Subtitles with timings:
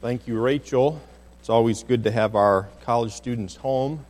[0.00, 1.00] Thank you, Rachel.
[1.40, 4.06] It's always good to have our college students home.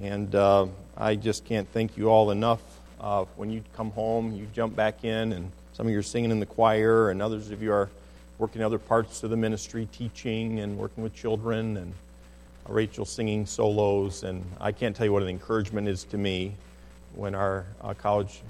[0.00, 2.60] And uh, I just can't thank you all enough.
[3.00, 6.30] Uh, when you come home, you jump back in, and some of you are singing
[6.30, 7.90] in the choir, and others of you are
[8.38, 11.92] working other parts of the ministry, teaching and working with children, and
[12.68, 14.22] Rachel singing solos.
[14.22, 16.54] And I can't tell you what an encouragement is to me
[17.16, 18.40] when our uh, college,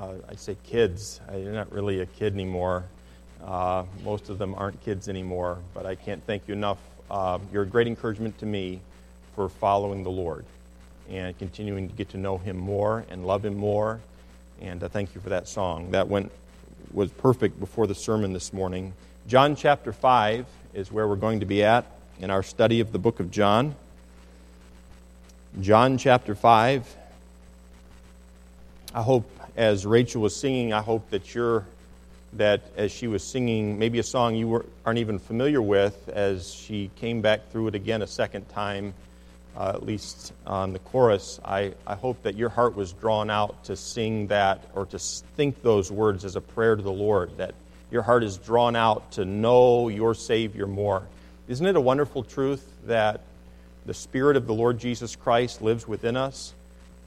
[0.00, 2.82] uh, I say kids, I'm not really a kid anymore.
[3.44, 6.78] Uh, most of them aren't kids anymore, but I can't thank you enough.
[7.10, 8.80] Uh, you're a great encouragement to me
[9.34, 10.44] for following the Lord
[11.10, 14.00] and continuing to get to know Him more and love Him more.
[14.60, 15.90] And uh, thank you for that song.
[15.90, 16.30] That went
[16.92, 18.92] was perfect before the sermon this morning.
[19.26, 21.86] John chapter 5 is where we're going to be at
[22.20, 23.74] in our study of the book of John.
[25.60, 26.96] John chapter 5.
[28.94, 31.64] I hope, as Rachel was singing, I hope that you're
[32.34, 36.90] that as she was singing maybe a song you aren't even familiar with, as she
[36.96, 38.94] came back through it again a second time,
[39.56, 43.64] uh, at least on the chorus, I, I hope that your heart was drawn out
[43.64, 47.54] to sing that or to think those words as a prayer to the Lord, that
[47.90, 51.02] your heart is drawn out to know your Savior more.
[51.48, 53.20] Isn't it a wonderful truth that
[53.84, 56.54] the Spirit of the Lord Jesus Christ lives within us?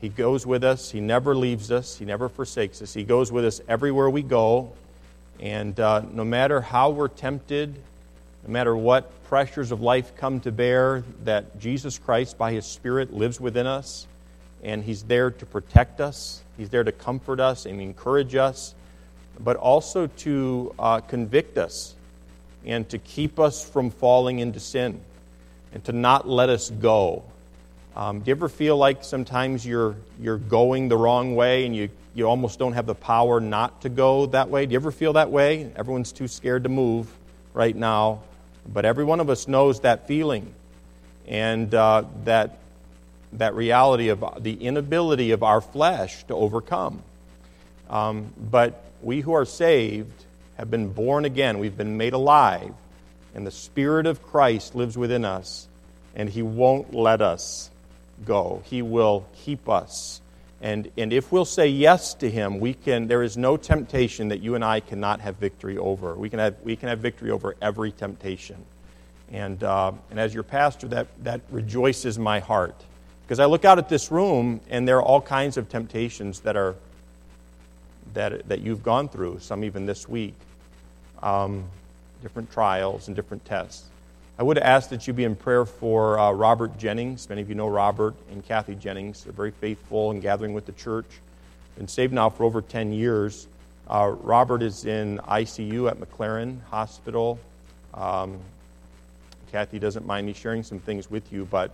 [0.01, 0.91] He goes with us.
[0.91, 1.97] He never leaves us.
[1.97, 2.93] He never forsakes us.
[2.93, 4.71] He goes with us everywhere we go.
[5.39, 7.75] And uh, no matter how we're tempted,
[8.45, 13.13] no matter what pressures of life come to bear, that Jesus Christ, by His Spirit,
[13.13, 14.07] lives within us.
[14.63, 18.73] And He's there to protect us, He's there to comfort us and encourage us,
[19.39, 21.95] but also to uh, convict us
[22.65, 24.99] and to keep us from falling into sin
[25.73, 27.23] and to not let us go.
[27.95, 31.89] Um, do you ever feel like sometimes you're, you're going the wrong way and you
[32.15, 34.65] you almost don't have the power not to go that way.
[34.65, 35.69] Do you ever feel that way?
[35.75, 37.11] Everyone's too scared to move
[37.53, 38.21] right now.
[38.65, 40.53] But every one of us knows that feeling
[41.27, 42.57] and uh, that,
[43.33, 47.03] that reality of the inability of our flesh to overcome.
[47.89, 50.25] Um, but we who are saved
[50.57, 52.73] have been born again, we've been made alive,
[53.35, 55.67] and the Spirit of Christ lives within us,
[56.15, 57.69] and He won't let us
[58.23, 58.63] go.
[58.65, 60.21] He will keep us
[60.61, 64.39] and, and if we'll say yes to him, we can, there is no temptation that
[64.39, 66.15] you and I cannot have victory over.
[66.15, 68.57] We can have, we can have victory over every temptation.
[69.31, 72.75] And, uh, and as your pastor, that, that rejoices my heart.
[73.23, 76.55] Because I look out at this room, and there are all kinds of temptations that,
[76.55, 76.75] are,
[78.13, 80.35] that, that you've gone through, some even this week.
[81.21, 81.65] Um,
[82.21, 83.85] different trials and different tests.
[84.37, 87.29] I would ask that you be in prayer for uh, Robert Jennings.
[87.29, 89.23] Many of you know Robert and Kathy Jennings.
[89.23, 91.05] They're very faithful in gathering with the church.
[91.77, 93.47] Been saved now for over 10 years.
[93.87, 97.39] Uh, Robert is in ICU at McLaren Hospital.
[97.93, 98.37] Um,
[99.53, 101.71] Kathy doesn't mind me sharing some things with you, but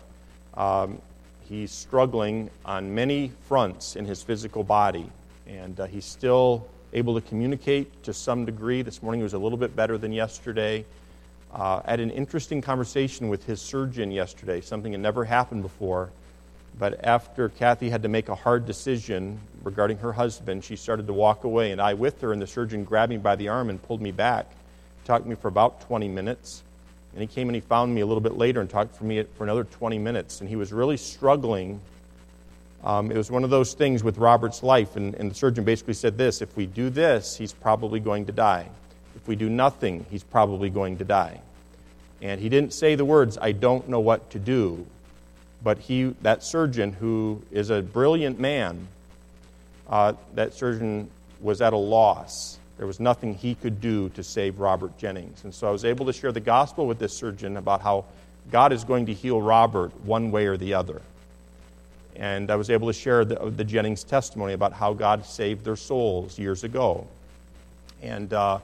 [0.53, 1.01] um,
[1.49, 5.09] he's struggling on many fronts in his physical body,
[5.47, 8.83] and uh, he's still able to communicate to some degree.
[8.83, 10.85] This morning he was a little bit better than yesterday
[11.53, 16.09] uh, had an interesting conversation with his surgeon yesterday, something that never happened before.
[16.79, 21.13] But after Kathy had to make a hard decision regarding her husband, she started to
[21.13, 23.81] walk away, and I with her, and the surgeon grabbed me by the arm and
[23.81, 24.49] pulled me back.
[25.01, 26.63] He talked to me for about 20 minutes.
[27.13, 29.23] And he came and he found me a little bit later and talked for me
[29.35, 30.39] for another 20 minutes.
[30.39, 31.81] And he was really struggling.
[32.83, 34.95] Um, it was one of those things with Robert's life.
[34.95, 38.31] And, and the surgeon basically said this if we do this, he's probably going to
[38.31, 38.69] die.
[39.15, 41.41] If we do nothing, he's probably going to die.
[42.21, 44.85] And he didn't say the words, I don't know what to do.
[45.63, 48.87] But he, that surgeon, who is a brilliant man,
[49.89, 52.57] uh, that surgeon was at a loss.
[52.77, 55.43] There was nothing he could do to save Robert Jennings.
[55.43, 58.05] And so I was able to share the gospel with this surgeon about how
[58.49, 61.01] God is going to heal Robert one way or the other.
[62.15, 65.75] And I was able to share the, the Jennings testimony about how God saved their
[65.75, 67.07] souls years ago.
[68.01, 68.59] And uh,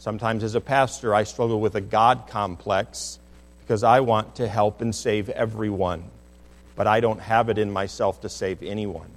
[0.00, 3.18] Sometimes, as a pastor, I struggle with a God complex
[3.60, 6.04] because I want to help and save everyone,
[6.74, 9.10] but I don't have it in myself to save anyone.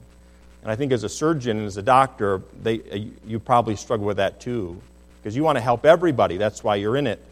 [0.61, 4.05] And I think as a surgeon and as a doctor, they, uh, you probably struggle
[4.05, 4.81] with that too
[5.21, 6.35] because you want to help everybody.
[6.35, 7.23] That's why you're in it.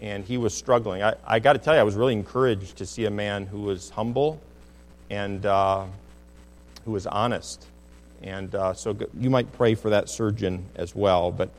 [0.00, 1.02] And he was struggling.
[1.02, 3.60] I, I got to tell you, I was really encouraged to see a man who
[3.60, 4.40] was humble
[5.10, 5.84] and uh,
[6.86, 7.66] who was honest.
[8.22, 11.30] And uh, so you might pray for that surgeon as well.
[11.30, 11.50] But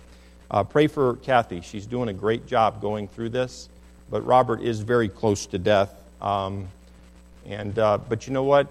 [0.51, 1.62] uh, pray for Kathy.
[1.62, 3.69] She's doing a great job going through this,
[4.12, 5.95] but Robert is very close to death.
[6.21, 6.68] Um,
[7.48, 8.68] and uh, but you know what?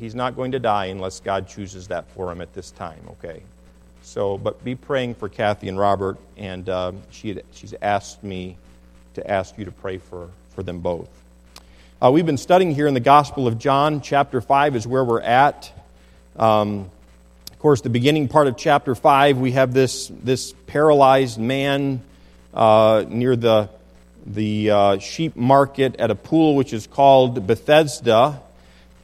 [0.00, 3.00] He's not going to die unless God chooses that for him at this time.
[3.10, 3.42] Okay.
[4.02, 6.16] So, but be praying for Kathy and Robert.
[6.36, 8.56] And uh, she had, she's asked me
[9.14, 11.08] to ask you to pray for, for them both.
[12.02, 14.00] Uh, we've been studying here in the Gospel of John.
[14.00, 15.70] Chapter 5 is where we're at.
[16.36, 16.90] Um,
[17.60, 22.00] of course, the beginning part of chapter 5, we have this, this paralyzed man
[22.54, 23.68] uh, near the,
[24.24, 28.40] the uh, sheep market at a pool which is called Bethesda.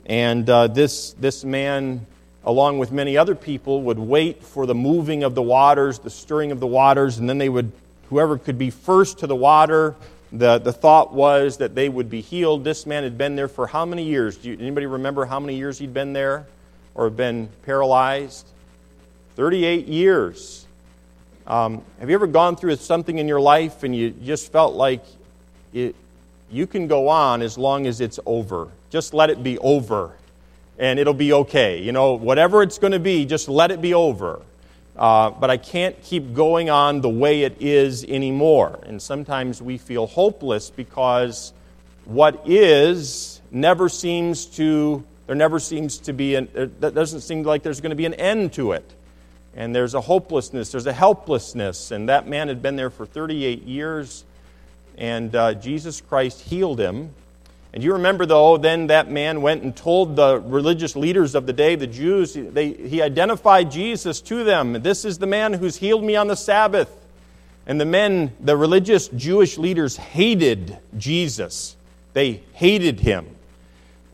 [0.06, 2.06] And uh, this, this man,
[2.46, 6.50] along with many other people, would wait for the moving of the waters, the stirring
[6.50, 7.70] of the waters, and then they would,
[8.08, 9.94] whoever could be first to the water,
[10.32, 12.64] the, the thought was that they would be healed.
[12.64, 14.38] This man had been there for how many years?
[14.38, 16.46] Do you, anybody remember how many years he'd been there?
[16.96, 18.46] Or been paralyzed?
[19.36, 20.66] 38 years.
[21.46, 25.04] Um, have you ever gone through something in your life and you just felt like
[25.72, 25.94] it,
[26.50, 28.68] you can go on as long as it's over?
[28.90, 30.12] Just let it be over
[30.78, 31.82] and it'll be okay.
[31.82, 34.40] You know, whatever it's going to be, just let it be over.
[34.96, 38.80] Uh, but I can't keep going on the way it is anymore.
[38.84, 41.52] And sometimes we feel hopeless because
[42.06, 46.48] what is never seems to there never seems to be an,
[46.80, 48.94] that doesn't seem like there's going to be an end to it.
[49.54, 51.90] And there's a hopelessness, there's a helplessness.
[51.90, 54.24] And that man had been there for 38 years,
[54.98, 57.14] and uh, Jesus Christ healed him.
[57.72, 61.52] And you remember, though, then that man went and told the religious leaders of the
[61.52, 64.74] day, the Jews, they, he identified Jesus to them.
[64.82, 66.90] This is the man who's healed me on the Sabbath.
[67.66, 71.76] And the men, the religious Jewish leaders, hated Jesus.
[72.12, 73.26] They hated him.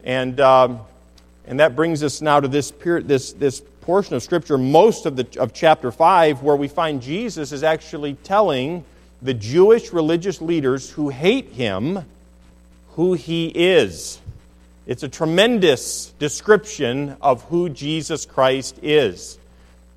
[0.03, 0.81] And um,
[1.47, 5.17] and that brings us now to this, period, this, this portion of Scripture, most of,
[5.17, 8.85] the, of chapter 5, where we find Jesus is actually telling
[9.21, 12.05] the Jewish religious leaders who hate him
[12.94, 14.21] who he is.
[14.87, 19.38] It's a tremendous description of who Jesus Christ is.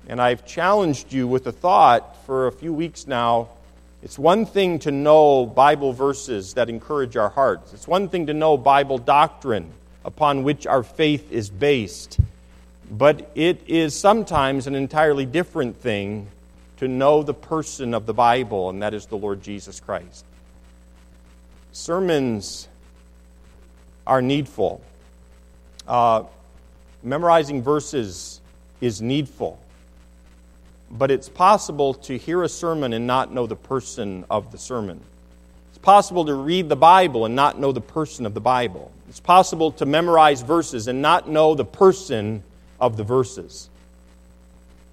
[0.08, 3.48] And I've challenged you with a thought for a few weeks now.
[4.02, 8.34] It's one thing to know Bible verses that encourage our hearts, it's one thing to
[8.34, 9.72] know Bible doctrine
[10.06, 12.18] upon which our faith is based.
[12.88, 16.28] But it is sometimes an entirely different thing
[16.76, 20.24] to know the person of the Bible, and that is the Lord Jesus Christ.
[21.72, 22.68] Sermons
[24.06, 24.80] are needful.
[25.88, 26.22] Uh,
[27.02, 28.40] memorizing verses
[28.80, 29.58] is needful.
[30.88, 35.00] But it's possible to hear a sermon and not know the person of the sermon.
[35.70, 38.92] It's possible to read the Bible and not know the person of the Bible.
[39.16, 42.42] It's possible to memorize verses and not know the person
[42.78, 43.70] of the verses.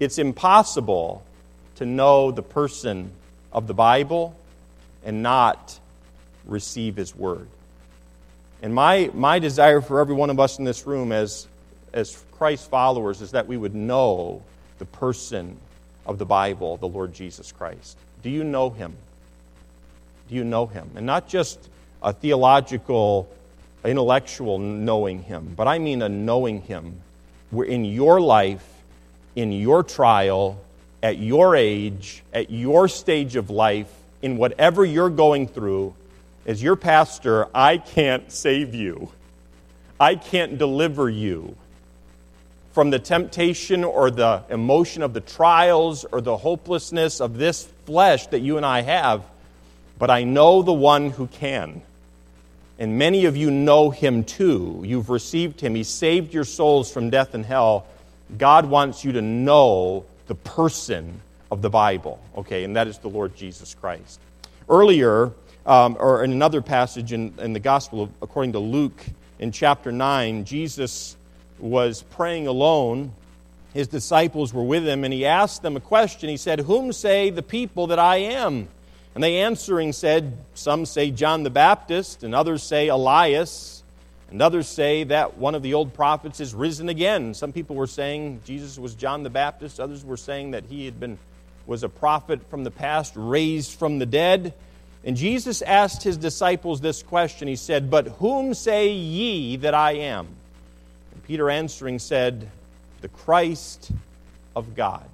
[0.00, 1.22] It's impossible
[1.74, 3.10] to know the person
[3.52, 4.34] of the Bible
[5.04, 5.78] and not
[6.46, 7.48] receive His Word.
[8.62, 11.46] And my, my desire for every one of us in this room as,
[11.92, 14.42] as Christ followers is that we would know
[14.78, 15.54] the person
[16.06, 17.98] of the Bible, the Lord Jesus Christ.
[18.22, 18.94] Do you know Him?
[20.30, 20.92] Do you know Him?
[20.96, 21.58] And not just
[22.02, 23.28] a theological
[23.84, 27.00] intellectual knowing Him, but I mean a knowing Him
[27.50, 28.66] where in your life,
[29.36, 30.60] in your trial,
[31.02, 33.92] at your age, at your stage of life,
[34.22, 35.94] in whatever you're going through,
[36.46, 39.10] as your pastor, I can't save you.
[40.00, 41.56] I can't deliver you
[42.72, 48.26] from the temptation or the emotion of the trials or the hopelessness of this flesh
[48.28, 49.22] that you and I have,
[49.96, 51.82] but I know the one who can.
[52.78, 54.82] And many of you know him too.
[54.84, 55.74] You've received him.
[55.74, 57.86] He saved your souls from death and hell.
[58.36, 63.08] God wants you to know the person of the Bible, okay, and that is the
[63.08, 64.18] Lord Jesus Christ.
[64.68, 65.30] Earlier,
[65.66, 69.04] um, or in another passage in, in the Gospel, according to Luke,
[69.38, 71.16] in chapter 9, Jesus
[71.58, 73.12] was praying alone.
[73.72, 76.28] His disciples were with him, and he asked them a question.
[76.28, 78.68] He said, Whom say the people that I am?
[79.14, 83.82] And they answering said, Some say John the Baptist, and others say Elias,
[84.30, 87.34] and others say that one of the old prophets is risen again.
[87.34, 90.98] Some people were saying Jesus was John the Baptist, others were saying that he had
[90.98, 91.18] been
[91.66, 94.52] was a prophet from the past raised from the dead.
[95.04, 97.48] And Jesus asked his disciples this question.
[97.48, 100.26] He said, But whom say ye that I am?
[101.12, 102.50] And Peter answering said,
[103.00, 103.90] The Christ
[104.56, 105.08] of God.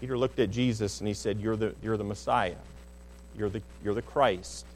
[0.00, 2.56] Peter looked at Jesus and he said, You're the, you're the Messiah.
[3.36, 4.66] You're the, you're the Christ.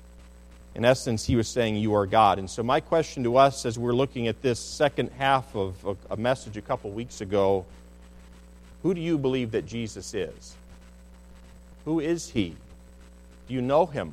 [0.74, 2.38] In essence, he was saying, You are God.
[2.38, 6.16] And so, my question to us as we're looking at this second half of a
[6.16, 7.64] message a couple weeks ago
[8.84, 10.54] who do you believe that Jesus is?
[11.86, 12.54] Who is he?
[13.48, 14.12] Do you know him?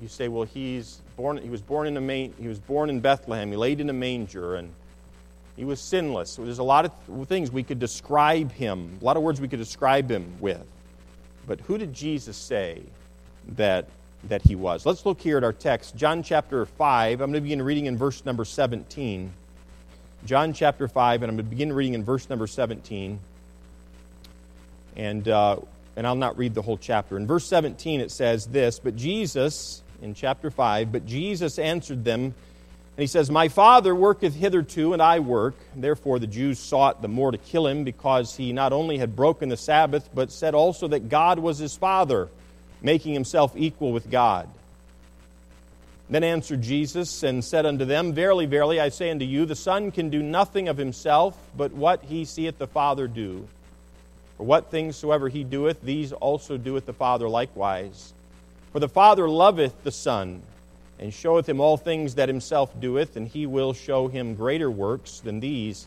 [0.00, 3.00] You say, well, he's born, he was born in a main, he was born in
[3.00, 3.50] Bethlehem.
[3.50, 4.70] He laid in a manger, and
[5.56, 6.36] he was sinless.
[6.36, 9.58] There's a lot of things we could describe him, a lot of words we could
[9.58, 10.64] describe him with.
[11.46, 12.82] But who did Jesus say
[13.50, 13.86] that,
[14.24, 14.86] that he was.
[14.86, 15.96] Let's look here at our text.
[15.96, 17.20] John chapter 5.
[17.20, 19.32] I'm going to begin reading in verse number 17.
[20.26, 23.18] John chapter 5, and I'm going to begin reading in verse number 17.
[24.96, 25.56] And, uh,
[25.96, 27.16] and I'll not read the whole chapter.
[27.16, 32.34] In verse 17, it says this But Jesus, in chapter 5, but Jesus answered them,
[32.96, 35.56] and he says, My Father worketh hitherto, and I work.
[35.74, 39.48] Therefore the Jews sought the more to kill him, because he not only had broken
[39.48, 42.28] the Sabbath, but said also that God was his Father,
[42.82, 44.48] making himself equal with God.
[46.08, 49.90] Then answered Jesus and said unto them, Verily, verily, I say unto you, the Son
[49.90, 53.48] can do nothing of himself, but what he seeth the Father do.
[54.36, 58.12] For what things soever he doeth, these also doeth the Father likewise.
[58.72, 60.42] For the Father loveth the Son,
[60.98, 65.20] and showeth him all things that himself doeth, and he will show him greater works
[65.20, 65.86] than these,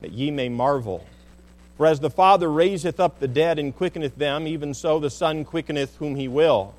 [0.00, 1.04] that ye may marvel.
[1.76, 5.44] For as the Father raiseth up the dead and quickeneth them, even so the Son
[5.44, 6.74] quickeneth whom he will.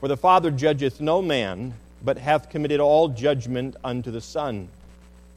[0.00, 4.68] For the Father judgeth no man, but hath committed all judgment unto the Son,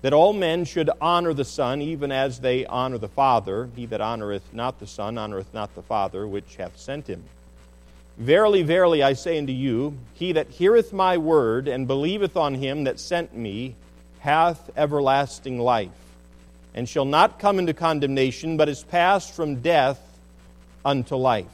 [0.02, 3.70] that all men should honor the Son, even as they honor the Father.
[3.76, 7.24] He that honoreth not the Son honoreth not the Father which hath sent him.
[8.20, 12.84] Verily, verily, I say unto you, he that heareth my word and believeth on him
[12.84, 13.76] that sent me
[14.20, 15.90] hath everlasting life,
[16.76, 20.02] and shall not come into condemnation, but is passed from death
[20.84, 21.48] unto life.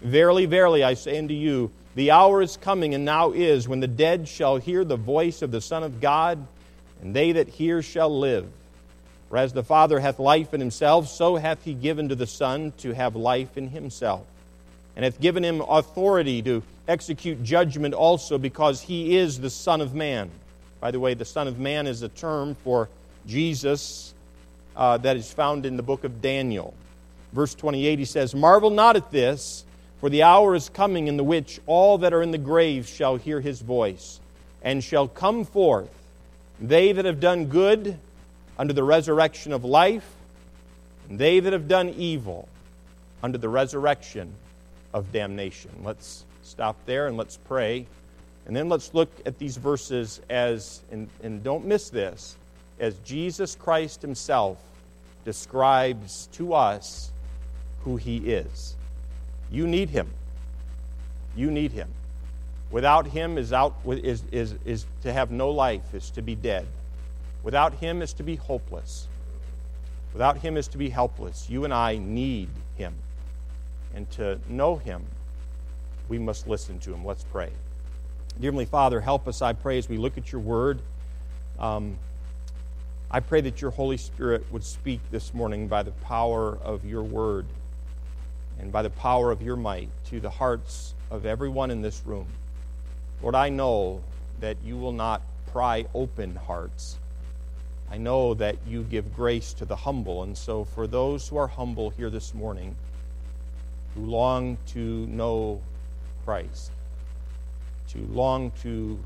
[0.00, 3.86] Verily, verily, I say unto you, the hour is coming, and now is, when the
[3.86, 6.46] dead shall hear the voice of the Son of God,
[7.02, 8.48] and they that hear shall live.
[9.28, 12.72] For as the Father hath life in himself, so hath he given to the Son
[12.78, 14.24] to have life in himself,
[14.96, 19.94] and hath given him authority to execute judgment also, because he is the Son of
[19.94, 20.30] Man.
[20.80, 22.88] By the way, the Son of Man is a term for
[23.26, 24.14] Jesus
[24.76, 26.74] uh, that is found in the book of Daniel.
[27.32, 29.64] Verse 28, he says, Marvel not at this.
[30.00, 33.14] For the hour is coming in the which all that are in the grave shall
[33.14, 34.18] hear his voice,
[34.60, 35.94] and shall come forth,
[36.60, 37.96] they that have done good
[38.58, 40.04] unto the resurrection of life,
[41.08, 42.48] and they that have done evil
[43.22, 44.34] unto the resurrection
[44.92, 45.70] of damnation.
[45.82, 47.86] Let's stop there and let's pray.
[48.46, 52.36] And then let's look at these verses as, and, and don't miss this,
[52.80, 54.58] as Jesus Christ himself
[55.24, 57.12] describes to us
[57.84, 58.74] who he is.
[59.50, 60.10] You need him.
[61.36, 61.88] You need him.
[62.70, 66.66] Without him is, out, is, is, is to have no life, is to be dead.
[67.42, 69.06] Without him is to be hopeless.
[70.12, 71.48] Without him is to be helpless.
[71.48, 72.94] You and I need him.
[73.94, 75.04] And to know him,
[76.08, 77.04] we must listen to him.
[77.04, 77.50] Let's pray.
[78.40, 80.80] Dear Heavenly Father, help us, I pray, as we look at your word.
[81.58, 81.98] Um,
[83.10, 87.02] I pray that your Holy Spirit would speak this morning by the power of your
[87.02, 87.44] word
[88.58, 92.26] and by the power of your might to the hearts of everyone in this room.
[93.20, 94.02] Lord, I know
[94.40, 95.20] that you will not
[95.52, 96.96] pry open hearts.
[97.90, 100.22] I know that you give grace to the humble.
[100.22, 102.74] And so, for those who are humble here this morning,
[103.94, 105.60] who long to know
[106.24, 106.70] Christ,
[107.88, 108.98] to long to,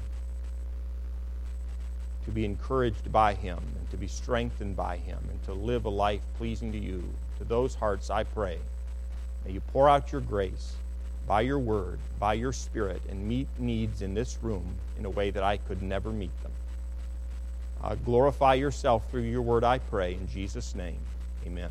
[2.25, 5.91] to be encouraged by Him, and to be strengthened by Him, and to live a
[5.91, 7.03] life pleasing to you,
[7.39, 8.59] to those hearts I pray
[9.47, 10.75] May you pour out your grace
[11.29, 15.31] by your word, by your spirit, and meet needs in this room in a way
[15.31, 16.53] that I could never meet them.
[17.83, 20.99] Uh, glorify yourself through your word, I pray, in Jesus' name.
[21.47, 21.71] Amen.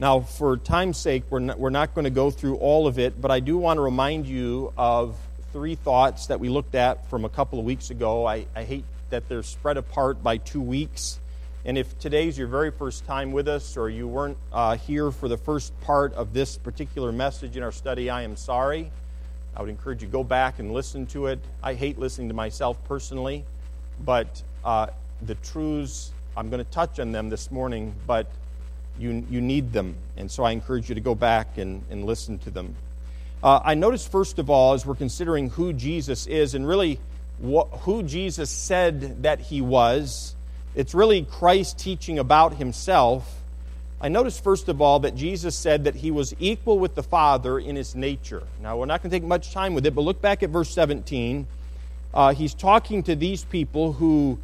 [0.00, 3.20] Now, for time's sake, we're not, we're not going to go through all of it,
[3.20, 5.16] but I do want to remind you of
[5.52, 8.24] three thoughts that we looked at from a couple of weeks ago.
[8.24, 11.18] I, I hate that they're spread apart by two weeks.
[11.64, 15.26] And if today's your very first time with us, or you weren't uh, here for
[15.26, 18.92] the first part of this particular message in our study, I am sorry.
[19.56, 21.40] I would encourage you go back and listen to it.
[21.60, 23.44] I hate listening to myself personally,
[24.04, 24.86] but uh,
[25.22, 28.30] the truths, I'm going to touch on them this morning, but
[28.98, 29.96] you, you need them.
[30.16, 32.74] And so I encourage you to go back and, and listen to them.
[33.42, 36.98] Uh, I noticed, first of all, as we're considering who Jesus is and really
[37.38, 40.34] what, who Jesus said that he was,
[40.74, 43.40] it's really Christ teaching about himself.
[44.00, 47.58] I notice, first of all, that Jesus said that he was equal with the Father
[47.58, 48.42] in his nature.
[48.60, 50.70] Now, we're not going to take much time with it, but look back at verse
[50.70, 51.46] 17.
[52.14, 54.38] Uh, he's talking to these people who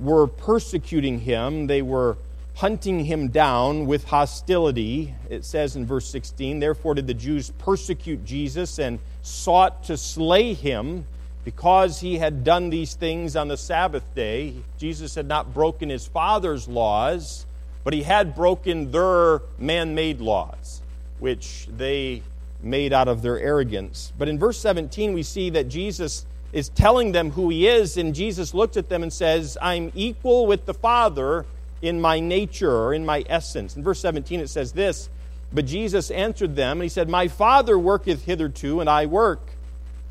[0.00, 2.16] were persecuting him, they were
[2.54, 5.14] hunting him down with hostility.
[5.28, 10.54] It says in verse 16, Therefore did the Jews persecute Jesus and sought to slay
[10.54, 11.06] him
[11.44, 16.06] because he had done these things on the Sabbath day, Jesus had not broken his
[16.06, 17.44] Father's laws,
[17.84, 20.80] but he had broken their man made laws,
[21.18, 22.22] which they
[22.62, 24.10] made out of their arrogance.
[24.16, 28.14] But in verse 17, we see that Jesus is telling them who he is, and
[28.14, 31.44] Jesus looks at them and says, I'm equal with the Father
[31.84, 33.76] in my nature or in my essence.
[33.76, 35.08] In verse 17, it says this
[35.52, 39.40] But Jesus answered them, and he said, My Father worketh hitherto, and I work.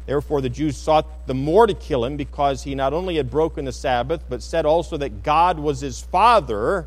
[0.06, 3.66] Therefore, the Jews sought the more to kill him because he not only had broken
[3.66, 6.86] the Sabbath, but said also that God was his Father,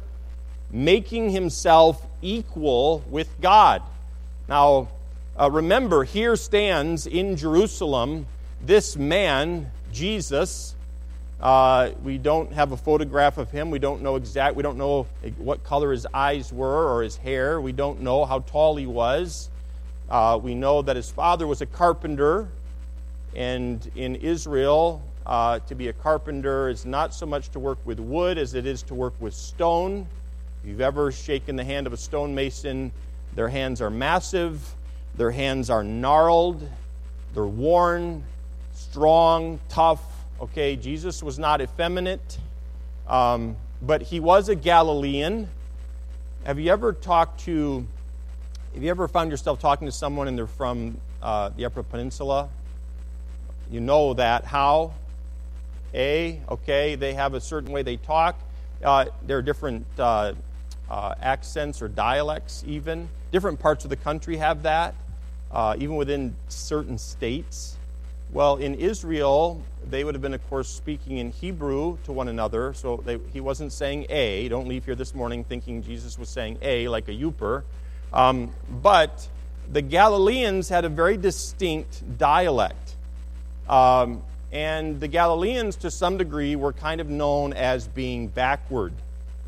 [0.70, 3.82] making himself equal with God.
[4.48, 4.88] Now,
[5.38, 8.26] uh, remember, here stands in Jerusalem
[8.64, 10.75] this man, Jesus.
[11.40, 13.70] Uh, we don't have a photograph of him.
[13.70, 14.56] We don't know exact.
[14.56, 15.06] We don't know
[15.38, 17.60] what color his eyes were or his hair.
[17.60, 19.50] We don't know how tall he was.
[20.08, 22.48] Uh, we know that his father was a carpenter,
[23.34, 27.98] and in Israel, uh, to be a carpenter is not so much to work with
[27.98, 30.06] wood as it is to work with stone.
[30.62, 32.92] If you've ever shaken the hand of a stonemason,
[33.34, 34.74] their hands are massive,
[35.16, 36.66] their hands are gnarled,
[37.34, 38.24] they're worn,
[38.72, 40.00] strong, tough.
[40.38, 42.38] Okay, Jesus was not effeminate,
[43.08, 45.48] um, but he was a Galilean.
[46.44, 47.86] Have you ever talked to,
[48.74, 52.50] have you ever found yourself talking to someone and they're from uh, the Upper Peninsula?
[53.70, 54.44] You know that.
[54.44, 54.92] How?
[55.94, 58.38] A, okay, they have a certain way they talk.
[58.84, 60.34] Uh, there are different uh,
[60.90, 63.08] uh, accents or dialects, even.
[63.32, 64.94] Different parts of the country have that,
[65.50, 67.75] uh, even within certain states.
[68.32, 72.74] Well, in Israel, they would have been, of course, speaking in Hebrew to one another.
[72.74, 74.48] So they, he wasn't saying A.
[74.48, 77.62] Don't leave here this morning thinking Jesus was saying A like a Yooper.
[78.12, 78.52] Um,
[78.82, 79.28] but
[79.70, 82.96] the Galileans had a very distinct dialect.
[83.68, 88.92] Um, and the Galileans, to some degree, were kind of known as being backward.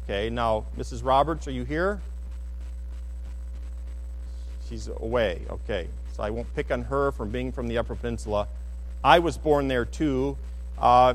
[0.04, 1.04] Okay, now, Mrs.
[1.04, 2.00] Roberts, are you here?
[4.68, 5.42] She's away.
[5.50, 8.48] Okay, so I won't pick on her from being from the Upper Peninsula.
[9.02, 10.36] I was born there too.
[10.78, 11.14] Uh,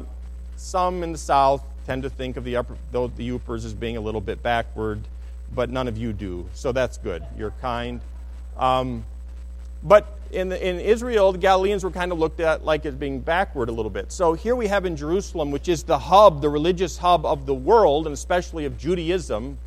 [0.56, 4.01] some in the South tend to think of the upper, the Yoopers as being a
[4.01, 5.01] little bit backward,
[5.53, 6.48] but none of you do.
[6.53, 7.24] So that's good.
[7.38, 8.01] You're kind.
[8.57, 9.03] Um,
[9.84, 13.20] but in, the, in Israel, the Galileans were kind of looked at like as being
[13.20, 14.12] backward a little bit.
[14.12, 17.53] So here we have in Jerusalem, which is the hub, the religious hub of the
[17.53, 19.57] world, and especially of Judaism.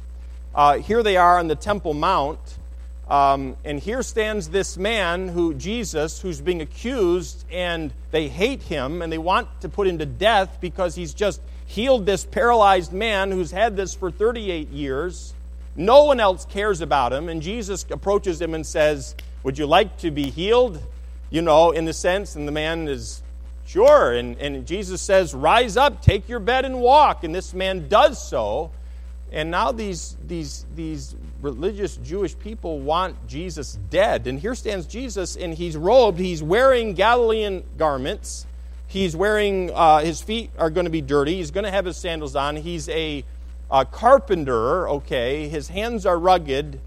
[0.54, 2.38] Uh, here they are on the Temple Mount.
[3.08, 9.00] Um, and here stands this man who, Jesus, who's being accused, and they hate him
[9.00, 13.30] and they want to put him to death because he's just healed this paralyzed man
[13.30, 15.34] who's had this for 38 years.
[15.76, 17.28] No one else cares about him.
[17.28, 19.14] And Jesus approaches him and says,
[19.44, 20.82] Would you like to be healed?
[21.30, 23.22] You know, in the sense, and the man is,
[23.66, 24.12] Sure.
[24.12, 27.24] And, and Jesus says, Rise up, take your bed, and walk.
[27.24, 28.70] And this man does so.
[29.36, 34.26] And now these, these, these religious Jewish people want Jesus dead.
[34.26, 36.18] And here stands Jesus, and he's robed.
[36.18, 38.46] He's wearing Galilean garments.
[38.86, 41.36] He's wearing, uh, his feet are going to be dirty.
[41.36, 42.56] He's going to have his sandals on.
[42.56, 43.24] He's a,
[43.70, 45.48] a carpenter, okay.
[45.48, 46.80] His hands are rugged.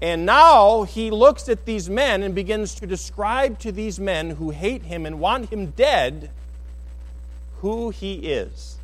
[0.00, 4.48] And now he looks at these men and begins to describe to these men who
[4.48, 6.30] hate him and want him dead
[7.58, 8.78] who he is,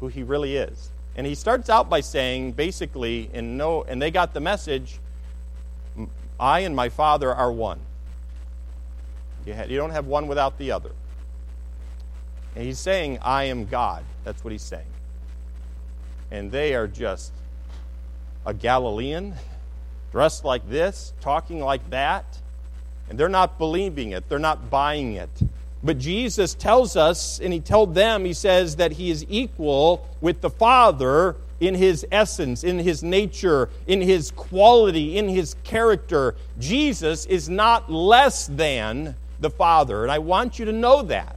[0.00, 0.90] who he really is.
[1.18, 5.00] And he starts out by saying, basically, in no, and they got the message
[6.38, 7.80] I and my Father are one.
[9.44, 10.92] You, you don't have one without the other.
[12.54, 14.04] And he's saying, I am God.
[14.22, 14.86] That's what he's saying.
[16.30, 17.32] And they are just
[18.46, 19.34] a Galilean,
[20.12, 22.38] dressed like this, talking like that,
[23.10, 25.30] and they're not believing it, they're not buying it.
[25.82, 30.40] But Jesus tells us, and he told them, he says that he is equal with
[30.40, 36.34] the Father in his essence, in his nature, in his quality, in his character.
[36.58, 40.02] Jesus is not less than the Father.
[40.02, 41.36] And I want you to know that.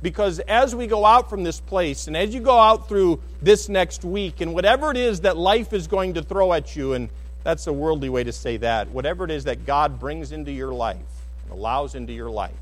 [0.00, 3.68] Because as we go out from this place, and as you go out through this
[3.68, 7.08] next week, and whatever it is that life is going to throw at you, and
[7.42, 10.72] that's a worldly way to say that, whatever it is that God brings into your
[10.72, 10.98] life,
[11.42, 12.52] and allows into your life,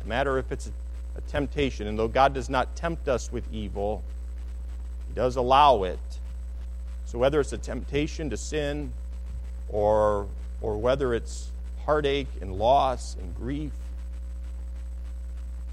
[0.00, 0.72] no matter if it's a,
[1.28, 4.02] temptation, and though God does not tempt us with evil,
[5.06, 5.98] He does allow it.
[7.04, 8.90] So whether it's a temptation to sin
[9.68, 10.26] or,
[10.62, 11.50] or whether it's
[11.84, 13.72] heartache and loss and grief,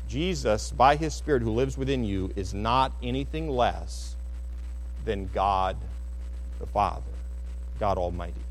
[0.09, 4.17] Jesus, by His Spirit who lives within you, is not anything less
[5.05, 5.77] than God
[6.59, 7.01] the Father,
[7.79, 8.41] God Almighty.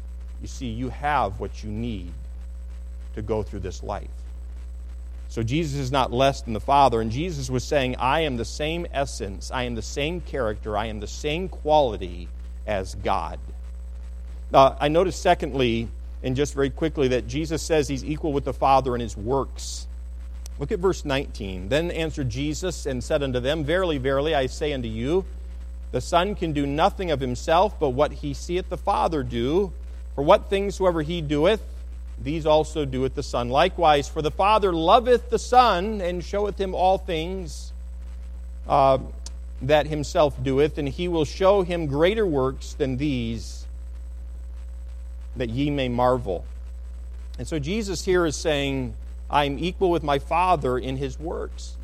[0.41, 2.13] You see, you have what you need
[3.15, 4.09] to go through this life.
[5.29, 7.01] So Jesus is not less than the Father.
[7.01, 10.87] And Jesus was saying, I am the same essence, I am the same character, I
[10.87, 12.29] am the same quality
[12.67, 13.39] as God.
[14.53, 15.89] Uh, I notice, secondly,
[16.23, 19.87] and just very quickly that Jesus says he's equal with the Father in his works.
[20.59, 21.69] Look at verse 19.
[21.69, 25.25] Then answered Jesus and said unto them, Verily, verily, I say unto you,
[25.93, 29.73] the Son can do nothing of himself, but what he seeth the Father do.
[30.15, 31.63] For what things soever he doeth,
[32.23, 33.49] these also doeth the Son.
[33.49, 37.73] Likewise, for the Father loveth the Son, and showeth him all things
[38.69, 38.99] uh,
[39.63, 43.67] that himself doeth, and he will show him greater works than these,
[45.37, 46.45] that ye may marvel.
[47.39, 48.95] And so Jesus here is saying,
[49.29, 51.77] I am equal with my Father in his works.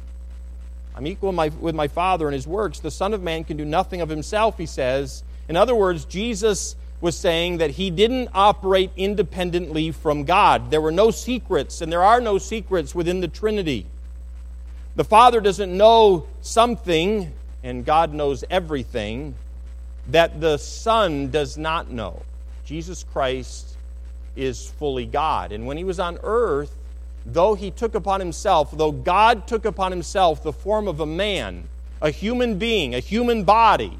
[0.94, 2.80] I'm equal my, with my Father in his works.
[2.80, 5.22] The Son of Man can do nothing of himself, he says.
[5.48, 10.70] In other words, Jesus was saying that he didn't operate independently from God.
[10.70, 13.86] There were no secrets, and there are no secrets within the Trinity.
[14.94, 17.32] The Father doesn't know something,
[17.64, 19.34] and God knows everything,
[20.10, 22.22] that the Son does not know.
[22.64, 23.76] Jesus Christ
[24.36, 25.50] is fully God.
[25.50, 26.72] And when he was on earth,
[27.26, 31.64] though he took upon himself, though God took upon himself the form of a man,
[32.00, 33.98] a human being, a human body,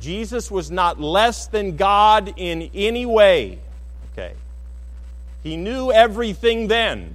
[0.00, 3.58] Jesus was not less than God in any way.
[4.12, 4.34] Okay.
[5.42, 7.14] He knew everything then.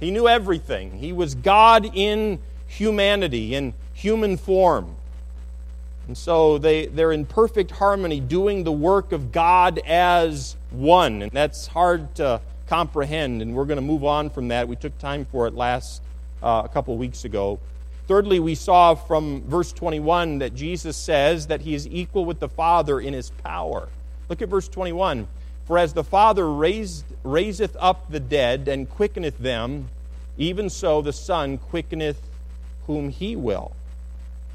[0.00, 0.98] He knew everything.
[0.98, 4.94] He was God in humanity, in human form.
[6.06, 11.22] And so they, they're in perfect harmony, doing the work of God as one.
[11.22, 14.68] And that's hard to comprehend, and we're going to move on from that.
[14.68, 16.02] We took time for it last
[16.42, 17.58] uh, a couple weeks ago.
[18.06, 22.48] Thirdly, we saw from verse 21 that Jesus says that he is equal with the
[22.48, 23.88] Father in his power.
[24.28, 25.26] Look at verse 21.
[25.66, 29.88] For as the Father raised, raiseth up the dead and quickeneth them,
[30.38, 32.20] even so the Son quickeneth
[32.86, 33.74] whom he will.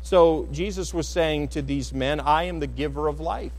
[0.04, 3.52] So Jesus was saying to these men, I am the giver of life.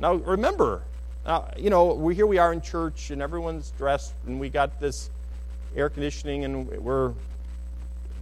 [0.00, 0.82] Now remember,
[1.26, 4.80] uh, you know, we, here we are in church and everyone's dressed and we got
[4.80, 5.10] this
[5.76, 7.12] air conditioning and we're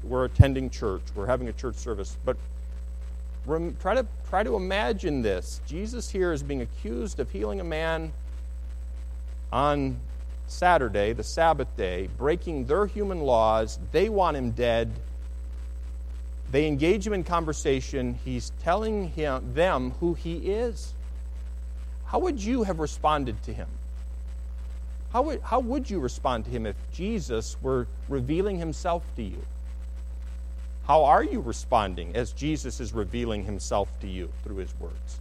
[0.02, 2.16] we're attending church, we're having a church service.
[2.24, 2.36] But
[3.46, 5.60] rem, try, to, try to imagine this.
[5.66, 8.12] Jesus here is being accused of healing a man
[9.52, 9.98] on
[10.46, 13.78] Saturday, the Sabbath day, breaking their human laws.
[13.90, 14.92] They want him dead.
[16.50, 18.18] They engage him in conversation.
[18.24, 20.92] He's telling him, them who he is.
[22.04, 23.68] How would you have responded to him?
[25.12, 29.42] How would, how would you respond to him if Jesus were revealing himself to you?
[30.86, 35.20] How are you responding as Jesus is revealing himself to you through his words?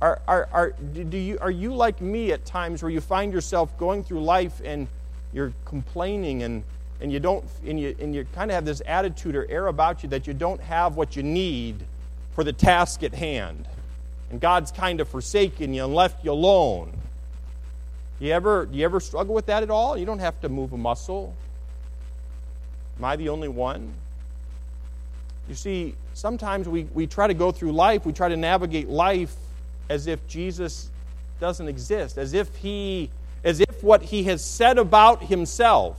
[0.00, 3.76] Are, are, are, do you, are you like me at times where you find yourself
[3.78, 4.86] going through life and
[5.32, 6.62] you're complaining and,
[7.00, 10.04] and you don't and you, and you kind of have this attitude or air about
[10.04, 11.82] you that you don't have what you need
[12.34, 13.66] for the task at hand?
[14.30, 16.92] And god's kind of forsaken you and left you alone.
[18.20, 19.96] You ever, do you ever struggle with that at all?
[19.96, 21.34] You don't have to move a muscle
[22.98, 23.92] Am I the only one?
[25.48, 29.34] You see, sometimes we, we try to go through life, we try to navigate life
[29.88, 30.90] as if Jesus
[31.40, 33.10] doesn't exist, as if he
[33.44, 35.96] as if what he has said about himself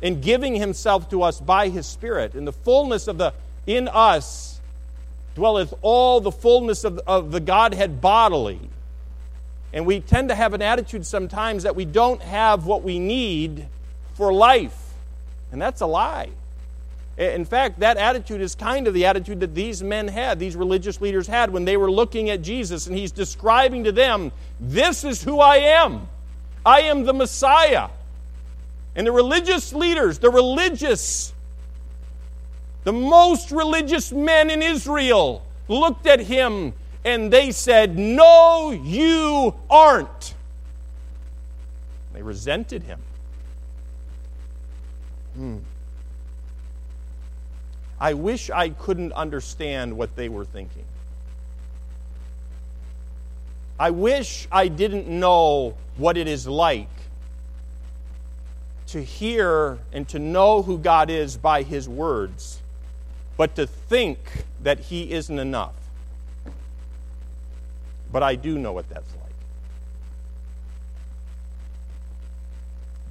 [0.00, 3.32] in giving himself to us by his spirit in the fullness of the
[3.66, 4.60] in us
[5.36, 8.60] dwelleth all the fullness of, of the godhead bodily
[9.72, 13.68] and we tend to have an attitude sometimes that we don't have what we need
[14.14, 14.91] for life
[15.52, 16.30] and that's a lie.
[17.18, 21.00] In fact, that attitude is kind of the attitude that these men had, these religious
[21.00, 25.22] leaders had, when they were looking at Jesus and he's describing to them, This is
[25.22, 26.08] who I am.
[26.64, 27.88] I am the Messiah.
[28.96, 31.34] And the religious leaders, the religious,
[32.84, 36.72] the most religious men in Israel, looked at him
[37.04, 40.34] and they said, No, you aren't.
[42.14, 43.00] They resented him.
[45.42, 45.56] Hmm.
[47.98, 50.84] I wish I couldn't understand what they were thinking.
[53.76, 56.86] I wish I didn't know what it is like
[58.86, 62.62] to hear and to know who God is by His words,
[63.36, 64.18] but to think
[64.62, 65.74] that He isn't enough.
[68.12, 69.21] But I do know what that's like.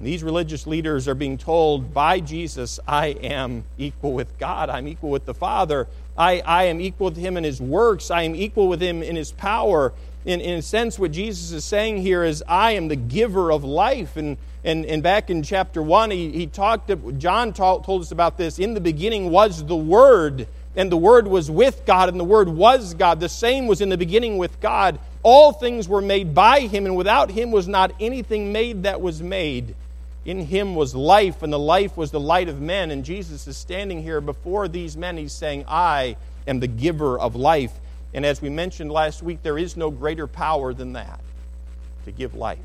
[0.02, 4.68] These religious leaders are being told by Jesus, I am equal with God.
[4.68, 5.86] I'm equal with the Father.
[6.18, 8.10] I, I am equal with Him in His works.
[8.10, 9.92] I am equal with Him in His power.
[10.24, 13.62] In, in a sense, what Jesus is saying here is, I am the giver of
[13.62, 14.16] life.
[14.16, 18.58] And, and, and back in chapter 1, he, he talked, John told us about this.
[18.58, 22.48] In the beginning was the Word, and the Word was with God, and the Word
[22.48, 23.20] was God.
[23.20, 24.98] The same was in the beginning with God.
[25.22, 29.22] All things were made by Him, and without Him was not anything made that was
[29.22, 29.76] made.
[30.24, 32.90] In Him was life, and the life was the light of men.
[32.90, 35.16] And Jesus is standing here before these men.
[35.16, 37.72] He's saying, I am the giver of life.
[38.14, 41.20] And as we mentioned last week, there is no greater power than that
[42.04, 42.58] to give life.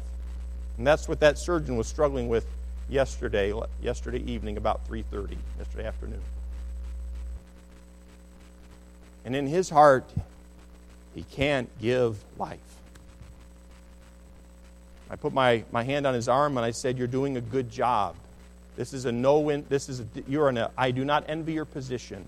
[0.78, 2.46] And that's what that surgeon was struggling with
[2.90, 6.22] yesterday, yesterday evening, about 3:30, yesterday afternoon.
[9.26, 10.10] And in his heart,
[11.16, 12.60] he can't give life.
[15.10, 17.72] I put my, my hand on his arm and I said, You're doing a good
[17.72, 18.16] job.
[18.76, 19.66] This is a no win.
[19.70, 22.24] This is a, you're in a, I do not envy your position.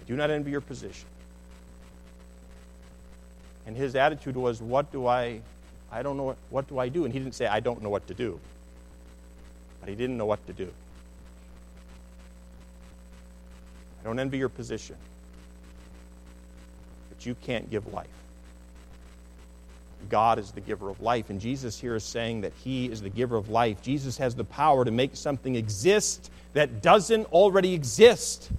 [0.00, 1.08] I do not envy your position.
[3.66, 5.40] And his attitude was, What do I
[5.92, 7.04] I don't know what, what do I do?
[7.04, 8.40] And he didn't say, I don't know what to do.
[9.80, 10.72] But he didn't know what to do.
[14.00, 14.96] I don't envy your position.
[17.10, 18.08] But you can't give life.
[20.08, 21.30] God is the giver of life.
[21.30, 23.82] And Jesus here is saying that He is the giver of life.
[23.82, 28.50] Jesus has the power to make something exist that doesn't already exist.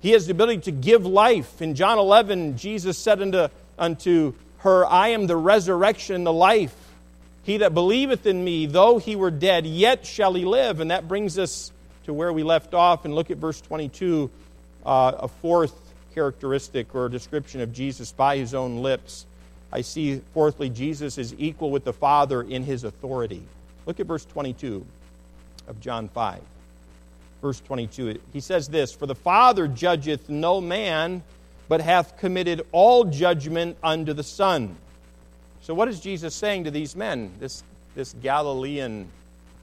[0.00, 1.60] He has the ability to give life.
[1.62, 3.48] In John 11, Jesus said unto,
[3.78, 6.74] unto her, I am the resurrection and the life.
[7.44, 10.80] He that believeth in me, though he were dead, yet shall he live.
[10.80, 11.72] And that brings us
[12.04, 13.04] to where we left off.
[13.04, 14.30] And look at verse 22,
[14.84, 15.74] uh, a fourth
[16.14, 19.26] characteristic or description of Jesus by his own lips.
[19.72, 23.42] I see, fourthly, Jesus is equal with the Father in his authority.
[23.84, 24.84] Look at verse 22
[25.68, 26.40] of John 5.
[27.42, 31.22] Verse 22, he says this For the Father judgeth no man
[31.68, 34.76] but hath committed all judgment unto the Son.
[35.60, 37.32] So, what is Jesus saying to these men?
[37.40, 39.08] This, this Galilean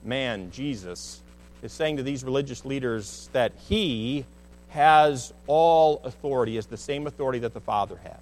[0.03, 1.21] man, Jesus,
[1.61, 4.25] is saying to these religious leaders that he
[4.69, 8.19] has all authority, is the same authority that the Father has.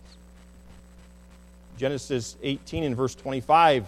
[1.82, 3.88] Genesis 18 and verse 25,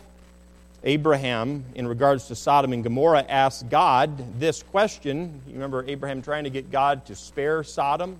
[0.83, 5.39] Abraham, in regards to Sodom and Gomorrah, asked God this question.
[5.45, 8.17] You remember Abraham trying to get God to spare Sodom?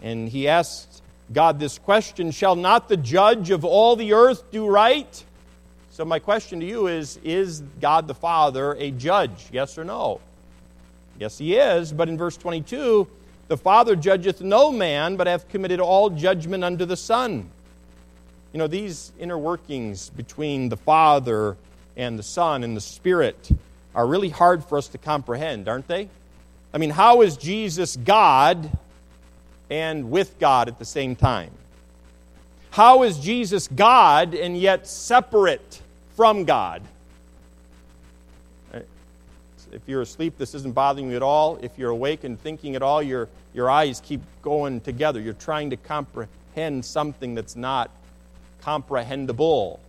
[0.00, 4.66] And he asked God this question Shall not the judge of all the earth do
[4.66, 5.22] right?
[5.90, 9.48] So, my question to you is Is God the Father a judge?
[9.52, 10.22] Yes or no?
[11.18, 11.92] Yes, he is.
[11.92, 13.06] But in verse 22,
[13.48, 17.50] the Father judgeth no man, but hath committed all judgment unto the Son.
[18.52, 21.56] You know, these inner workings between the Father
[21.96, 23.50] and the Son and the Spirit
[23.94, 26.08] are really hard for us to comprehend, aren't they?
[26.72, 28.70] I mean, how is Jesus God
[29.70, 31.50] and with God at the same time?
[32.70, 35.82] How is Jesus God and yet separate
[36.16, 36.82] from God?
[39.70, 41.58] If you're asleep, this isn't bothering you at all.
[41.60, 45.20] If you're awake and thinking at all, your, your eyes keep going together.
[45.20, 47.90] You're trying to comprehend something that's not
[48.62, 49.80] comprehensible.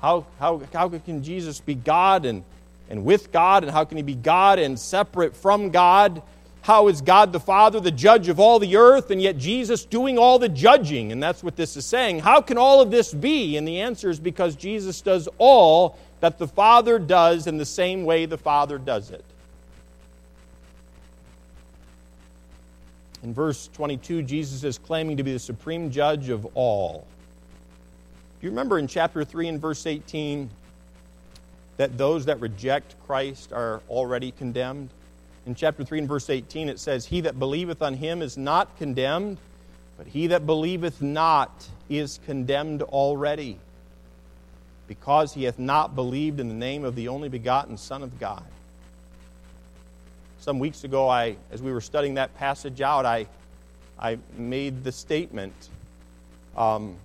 [0.00, 2.44] How, how, how can Jesus be God and,
[2.90, 6.22] and with God, and how can he be God and separate from God?
[6.62, 10.18] How is God the Father the judge of all the earth, and yet Jesus doing
[10.18, 11.12] all the judging?
[11.12, 12.20] And that's what this is saying.
[12.20, 13.56] How can all of this be?
[13.56, 18.04] And the answer is because Jesus does all that the Father does in the same
[18.04, 19.24] way the Father does it.
[23.22, 27.06] In verse 22, Jesus is claiming to be the supreme judge of all.
[28.44, 30.50] You remember in chapter 3 and verse 18
[31.78, 34.90] that those that reject Christ are already condemned?
[35.46, 38.76] in chapter 3 and verse 18, it says, He that believeth on him is not
[38.78, 39.38] condemned,
[39.96, 43.58] but he that believeth not is condemned already,
[44.88, 48.44] because he hath not believed in the name of the only begotten Son of God.
[50.40, 53.26] Some weeks ago, I, as we were studying that passage out, I,
[53.98, 55.54] I made the statement,
[56.56, 56.96] um,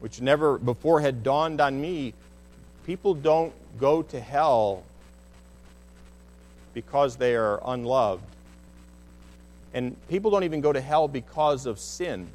[0.00, 2.14] which never before had dawned on me
[2.88, 4.82] people don't go to hell
[6.72, 8.24] because they are unloved.
[9.74, 12.26] And people don't even go to hell because of sin.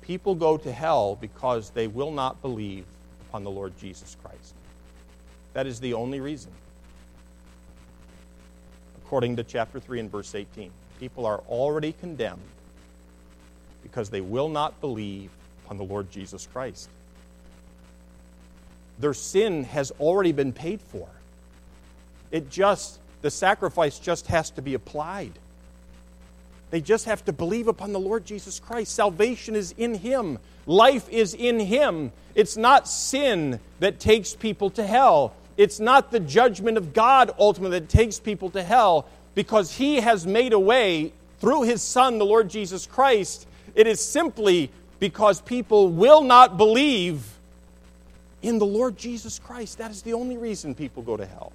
[0.00, 2.86] People go to hell because they will not believe
[3.28, 4.54] upon the Lord Jesus Christ.
[5.52, 6.52] That is the only reason.
[9.04, 12.40] According to chapter 3 and verse 18, people are already condemned
[13.98, 15.28] because they will not believe
[15.64, 16.88] upon the Lord Jesus Christ
[19.00, 21.08] their sin has already been paid for.
[22.30, 25.32] It just, the sacrifice just has to be applied.
[26.70, 28.94] They just have to believe upon the Lord Jesus Christ.
[28.94, 32.12] Salvation is in Him, life is in Him.
[32.36, 35.34] It's not sin that takes people to hell.
[35.56, 40.24] It's not the judgment of God ultimately that takes people to hell because he has
[40.24, 43.46] made a way through his Son, the Lord Jesus Christ.
[43.78, 47.22] It is simply because people will not believe
[48.42, 49.78] in the Lord Jesus Christ.
[49.78, 51.52] That is the only reason people go to hell.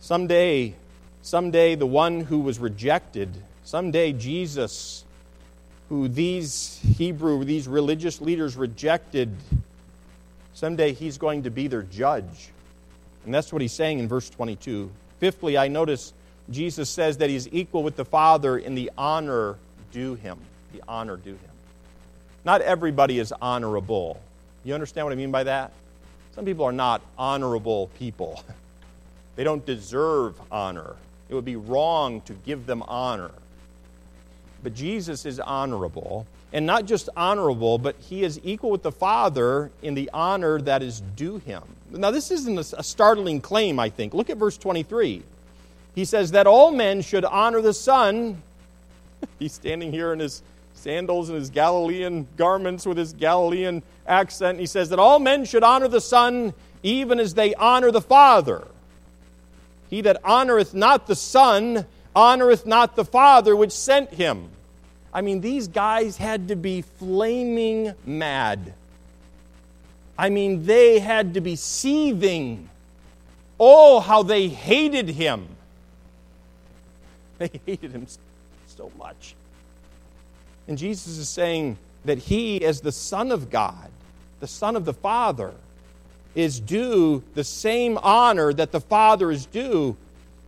[0.00, 0.74] Someday,
[1.22, 3.30] someday, the one who was rejected,
[3.64, 5.02] someday, Jesus,
[5.88, 9.34] who these Hebrew, these religious leaders rejected,
[10.52, 12.50] someday he's going to be their judge.
[13.24, 14.90] And that's what he's saying in verse 22.
[15.20, 16.12] Fifthly, I notice
[16.50, 19.56] Jesus says that he's equal with the Father in the honor
[19.92, 20.38] due him.
[20.72, 21.50] The honor due him.
[22.44, 24.20] Not everybody is honorable.
[24.64, 25.72] You understand what I mean by that?
[26.34, 28.42] Some people are not honorable people.
[29.36, 30.96] They don't deserve honor.
[31.28, 33.30] It would be wrong to give them honor.
[34.62, 39.70] But Jesus is honorable, and not just honorable, but he is equal with the Father
[39.82, 41.62] in the honor that is due him.
[41.90, 44.14] Now, this isn't a startling claim, I think.
[44.14, 45.22] Look at verse 23.
[45.96, 48.42] He says that all men should honor the Son.
[49.38, 50.42] He's standing here in his
[50.74, 54.60] sandals and his Galilean garments with his Galilean accent.
[54.60, 58.68] He says that all men should honor the Son even as they honor the Father.
[59.88, 64.50] He that honoreth not the Son honoreth not the Father which sent him.
[65.14, 68.74] I mean, these guys had to be flaming mad.
[70.18, 72.68] I mean, they had to be seething.
[73.58, 75.55] Oh, how they hated him.
[77.38, 78.06] They hated him
[78.66, 79.34] so much.
[80.68, 83.90] And Jesus is saying that he, as the Son of God,
[84.40, 85.52] the Son of the Father,
[86.34, 89.96] is due the same honor that the Father is due.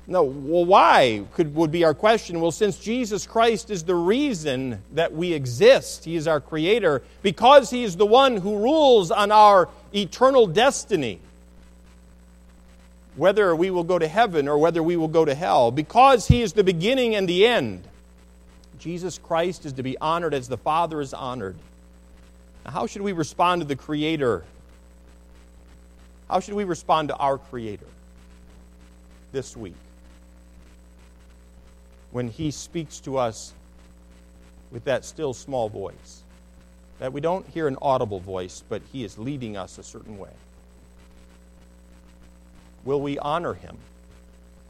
[0.06, 1.24] No, well, why?
[1.34, 2.40] Could, would be our question.
[2.40, 7.68] Well, since Jesus Christ is the reason that we exist, He is our Creator, because
[7.68, 11.20] He is the one who rules on our eternal destiny
[13.18, 16.40] whether we will go to heaven or whether we will go to hell, because He
[16.40, 17.82] is the beginning and the end.
[18.78, 21.56] Jesus Christ is to be honored as the Father is honored.
[22.64, 24.44] Now, how should we respond to the Creator?
[26.30, 27.86] How should we respond to our Creator
[29.32, 29.74] this week
[32.12, 33.52] when He speaks to us
[34.70, 36.22] with that still small voice?
[37.00, 40.30] That we don't hear an audible voice, but He is leading us a certain way.
[42.84, 43.76] Will we honor him?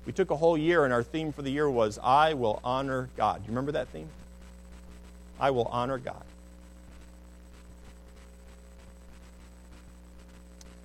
[0.06, 3.08] We took a whole year, and our theme for the year was I will honor
[3.16, 3.36] God.
[3.36, 4.08] Do you remember that theme?
[5.38, 6.22] I will honor God.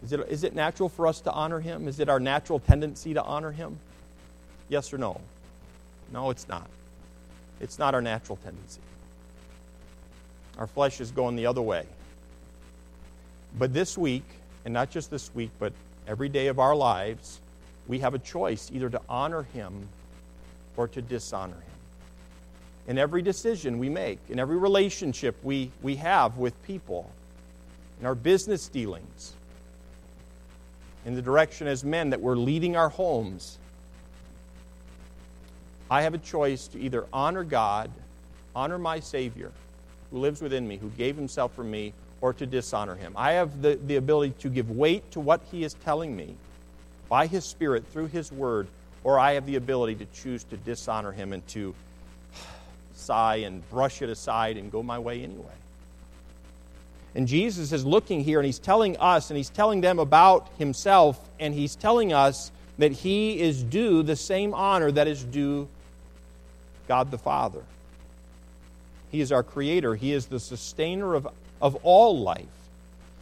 [0.03, 1.87] Is it, is it natural for us to honor him?
[1.87, 3.79] Is it our natural tendency to honor him?
[4.67, 5.21] Yes or no?
[6.11, 6.69] No, it's not.
[7.61, 8.81] It's not our natural tendency.
[10.57, 11.85] Our flesh is going the other way.
[13.57, 14.25] But this week,
[14.65, 15.71] and not just this week, but
[16.07, 17.39] every day of our lives,
[17.87, 19.87] we have a choice either to honor Him
[20.77, 21.63] or to dishonor Him.
[22.87, 27.09] In every decision we make, in every relationship we, we have with people,
[27.99, 29.33] in our business dealings,
[31.05, 33.57] in the direction as men that we're leading our homes,
[35.89, 37.91] I have a choice to either honor God,
[38.55, 39.51] honor my Savior
[40.13, 41.91] who lives within me, who gave Himself for me,
[42.23, 43.11] or to dishonor him.
[43.17, 46.35] I have the, the ability to give weight to what he is telling me
[47.09, 48.67] by his Spirit through his word,
[49.03, 51.75] or I have the ability to choose to dishonor him and to
[52.95, 55.43] sigh and brush it aside and go my way anyway.
[57.13, 61.19] And Jesus is looking here and he's telling us and he's telling them about himself
[61.41, 65.67] and he's telling us that he is due the same honor that is due
[66.87, 67.63] God the Father.
[69.11, 71.27] He is our creator, he is the sustainer of
[71.63, 72.45] of all life.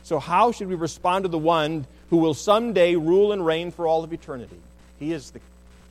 [0.03, 3.87] So, how should we respond to the one who will someday rule and reign for
[3.87, 4.57] all of eternity?
[4.99, 5.39] He is, the,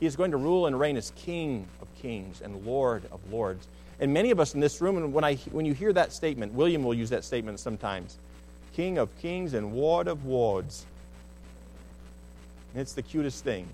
[0.01, 3.65] he is going to rule and reign as King of kings and Lord of lords.
[4.01, 6.53] And many of us in this room, and when, I, when you hear that statement,
[6.53, 8.17] William will use that statement sometimes
[8.75, 10.85] King of kings and Lord of lords.
[12.73, 13.65] And it's the cutest thing.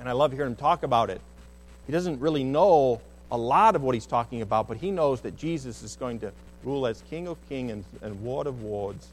[0.00, 1.20] And I love hearing him talk about it.
[1.86, 5.36] He doesn't really know a lot of what he's talking about, but he knows that
[5.36, 6.32] Jesus is going to
[6.64, 9.08] rule as King of kings and, and Lord of Wards.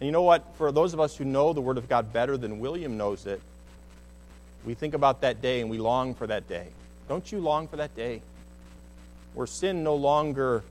[0.00, 0.44] And you know what?
[0.56, 3.40] For those of us who know the Word of God better than William knows it,
[4.64, 6.68] we think about that day and we long for that day.
[7.08, 8.20] Don't you long for that day?
[9.34, 10.64] Where sin no longer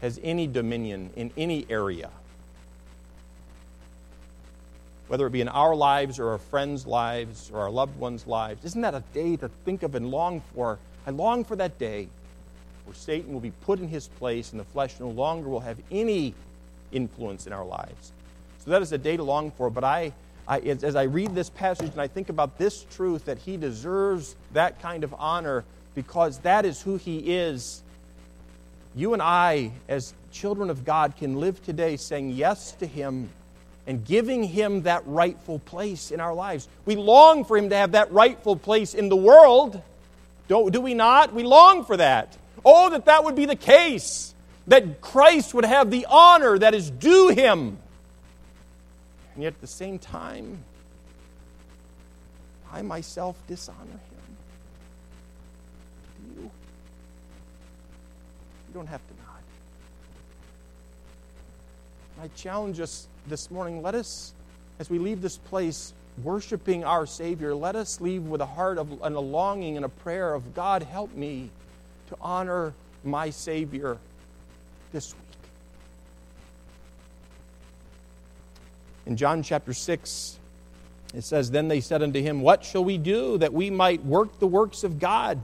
[0.00, 2.10] has any dominion in any area.
[5.08, 8.64] Whether it be in our lives or our friends' lives or our loved ones' lives.
[8.64, 10.78] Isn't that a day to think of and long for?
[11.06, 12.08] I long for that day
[12.84, 15.78] where Satan will be put in his place and the flesh no longer will have
[15.90, 16.34] any
[16.92, 18.12] influence in our lives.
[18.64, 19.70] So that is a day to long for.
[19.70, 20.12] But I,
[20.46, 24.36] I, as I read this passage and I think about this truth that he deserves
[24.52, 27.82] that kind of honor because that is who he is,
[28.94, 33.28] you and I, as children of God, can live today saying yes to him
[33.86, 36.68] and giving him that rightful place in our lives.
[36.84, 39.80] We long for him to have that rightful place in the world.
[40.50, 41.32] Don't, do we not?
[41.32, 42.36] We long for that.
[42.64, 44.34] Oh, that that would be the case.
[44.66, 47.78] That Christ would have the honor that is due him.
[49.34, 50.58] And yet at the same time,
[52.72, 54.00] I myself dishonor him.
[56.34, 56.42] Do you?
[56.42, 56.50] You
[58.74, 59.14] don't have to
[62.18, 62.24] nod.
[62.24, 64.32] I challenge us this morning let us,
[64.80, 65.92] as we leave this place,
[66.22, 69.88] worshiping our Savior, let us leave with a heart of, and a longing and a
[69.88, 71.50] prayer of God, help me
[72.08, 72.72] to honor
[73.04, 73.96] my Savior
[74.92, 75.22] this week.
[79.06, 80.38] In John chapter 6,
[81.14, 84.38] it says, Then they said unto him, What shall we do that we might work
[84.38, 85.38] the works of God?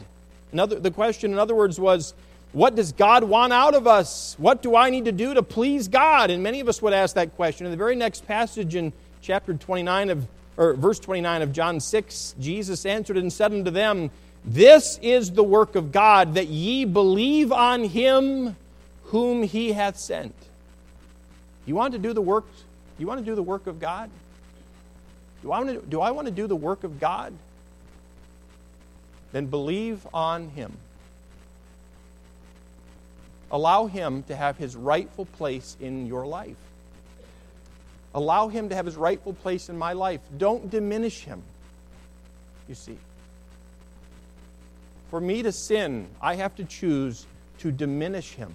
[0.52, 2.14] Another, the question, in other words, was,
[2.52, 4.36] What does God want out of us?
[4.38, 6.30] What do I need to do to please God?
[6.30, 7.66] And many of us would ask that question.
[7.66, 12.34] In the very next passage in chapter 29 of, or verse 29 of John 6,
[12.40, 14.11] Jesus answered and said unto them,
[14.44, 18.57] This is the work of God, that ye believe on him
[19.04, 20.34] whom he hath sent.
[21.66, 22.46] You want to do the work?
[22.98, 24.11] You want to do the work of God?
[25.42, 27.32] Do I, want to, do I want to do the work of God?
[29.32, 30.72] Then believe on Him.
[33.50, 36.57] Allow Him to have His rightful place in your life.
[38.16, 40.20] Allow Him to have His rightful place in my life.
[40.36, 41.40] Don't diminish Him,
[42.68, 42.98] you see.
[45.10, 47.26] For me to sin, I have to choose
[47.58, 48.52] to diminish Him.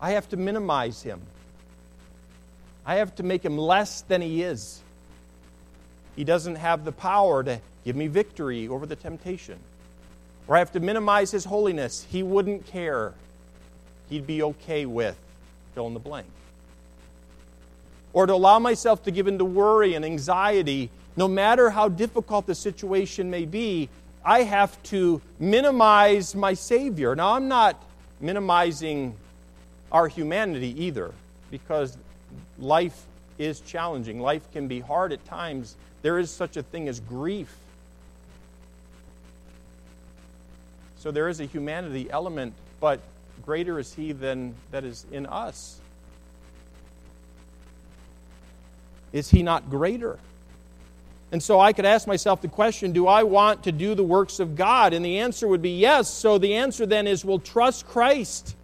[0.00, 1.20] I have to minimize Him.
[2.88, 4.80] I have to make him less than he is.
[6.16, 9.58] He doesn't have the power to give me victory over the temptation.
[10.46, 12.06] Or I have to minimize his holiness.
[12.10, 13.12] He wouldn't care.
[14.08, 15.18] He'd be okay with
[15.74, 16.26] fill in the blank.
[18.12, 22.46] Or to allow myself to give in to worry and anxiety, no matter how difficult
[22.46, 23.88] the situation may be,
[24.24, 27.14] I have to minimize my Savior.
[27.14, 27.82] Now, I'm not
[28.20, 29.14] minimizing
[29.92, 31.12] our humanity either,
[31.50, 31.96] because
[32.58, 33.04] life
[33.38, 34.20] is challenging.
[34.20, 35.76] Life can be hard at times.
[36.02, 37.54] There is such a thing as grief.
[40.98, 43.00] So there is a humanity element, but
[43.46, 45.77] greater is He than that is in us.
[49.12, 50.18] Is He not greater?
[51.30, 54.40] And so I could ask myself the question do I want to do the works
[54.40, 54.92] of God?
[54.92, 56.08] And the answer would be yes.
[56.08, 58.56] So the answer then is we'll trust Christ.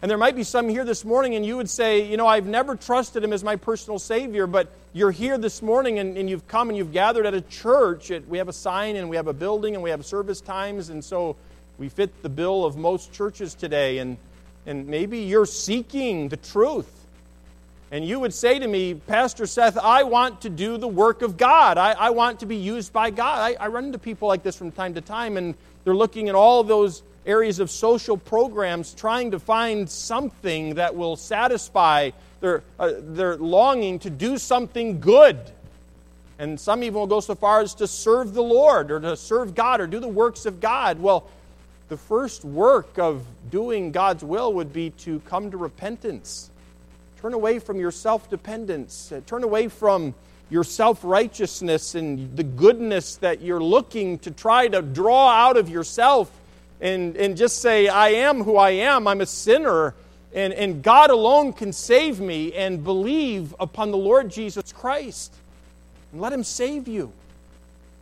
[0.00, 2.46] And there might be some here this morning, and you would say, You know, I've
[2.46, 6.46] never trusted him as my personal Savior, but you're here this morning and, and you've
[6.48, 8.10] come and you've gathered at a church.
[8.10, 10.88] It, we have a sign and we have a building and we have service times,
[10.88, 11.36] and so
[11.78, 13.98] we fit the bill of most churches today.
[13.98, 14.16] And,
[14.66, 16.97] and maybe you're seeking the truth.
[17.90, 21.38] And you would say to me, Pastor Seth, I want to do the work of
[21.38, 21.78] God.
[21.78, 23.38] I, I want to be used by God.
[23.38, 26.34] I, I run into people like this from time to time, and they're looking at
[26.34, 32.10] all those areas of social programs trying to find something that will satisfy
[32.40, 35.38] their, uh, their longing to do something good.
[36.38, 39.54] And some even will go so far as to serve the Lord or to serve
[39.54, 41.00] God or do the works of God.
[41.00, 41.26] Well,
[41.88, 46.50] the first work of doing God's will would be to come to repentance.
[47.20, 49.10] Turn away from your self dependence.
[49.10, 50.14] Uh, turn away from
[50.50, 55.68] your self righteousness and the goodness that you're looking to try to draw out of
[55.68, 56.30] yourself
[56.80, 59.94] and, and just say, I am who I am, I'm a sinner,
[60.32, 65.34] and, and God alone can save me, and believe upon the Lord Jesus Christ.
[66.12, 67.12] And let Him save you.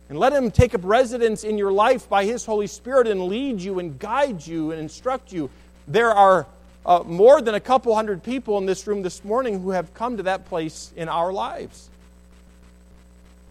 [0.09, 3.61] And let Him take up residence in your life by His Holy Spirit and lead
[3.61, 5.49] you and guide you and instruct you.
[5.87, 6.45] There are
[6.87, 10.17] uh, more than a couple hundred people in this room this morning who have come
[10.17, 11.89] to that place in our lives.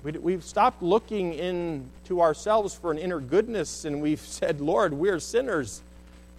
[0.02, 5.82] We've stopped looking into ourselves for an inner goodness and we've said, Lord, we're sinners.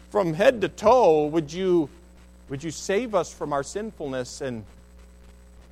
[0.09, 1.89] From head to toe, would you,
[2.49, 4.41] would you save us from our sinfulness?
[4.41, 4.63] And,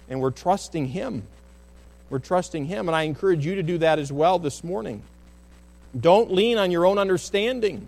[0.10, 1.24] and we're trusting Him.
[2.10, 2.88] We're trusting Him.
[2.88, 5.02] And I encourage you to do that as well this morning.
[6.00, 7.88] Don't lean on your own understanding.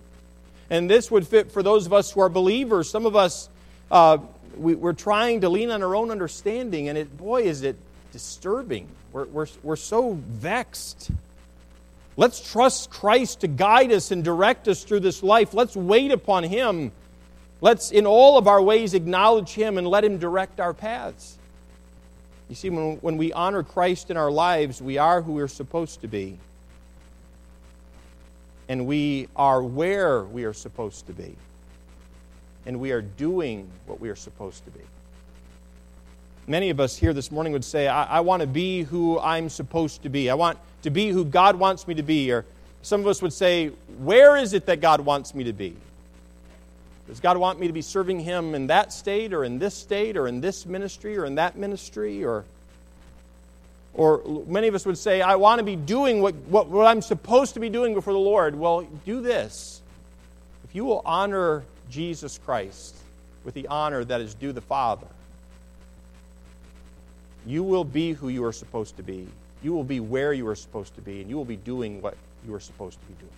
[0.70, 2.90] And this would fit for those of us who are believers.
[2.90, 3.50] Some of us,
[3.90, 4.18] uh,
[4.58, 7.78] we, are trying to lean on our own understanding, and it, boy, is it
[8.12, 8.88] disturbing.
[9.14, 11.12] We're, we're, we're so vexed.
[12.18, 15.54] Let's trust Christ to guide us and direct us through this life.
[15.54, 16.92] Let's wait upon Him
[17.60, 21.38] Let's, in all of our ways, acknowledge Him and let Him direct our paths.
[22.50, 26.02] You see, when, when we honor Christ in our lives, we are who we're supposed
[26.02, 26.38] to be.
[28.70, 31.36] And we are where we are supposed to be.
[32.66, 34.82] And we are doing what we are supposed to be.
[36.48, 39.50] Many of us here this morning would say, I, I want to be who I'm
[39.50, 40.30] supposed to be.
[40.30, 42.32] I want to be who God wants me to be.
[42.32, 42.46] Or
[42.82, 45.76] some of us would say, Where is it that God wants me to be?
[47.08, 50.18] Does God want me to be serving Him in that state or in this state
[50.18, 52.24] or in this ministry or in that ministry?
[52.24, 52.46] Or,
[53.98, 57.02] or many of us would say, I want to be doing what, what, what I'm
[57.02, 58.56] supposed to be doing before the Lord.
[58.56, 59.82] Well, do this.
[60.64, 62.96] If you will honor Jesus Christ
[63.44, 65.08] with the honor that is due the Father,
[67.48, 69.28] you will be who you are supposed to be.
[69.64, 72.16] You will be where you are supposed to be, and you will be doing what
[72.46, 73.32] you are supposed to be doing.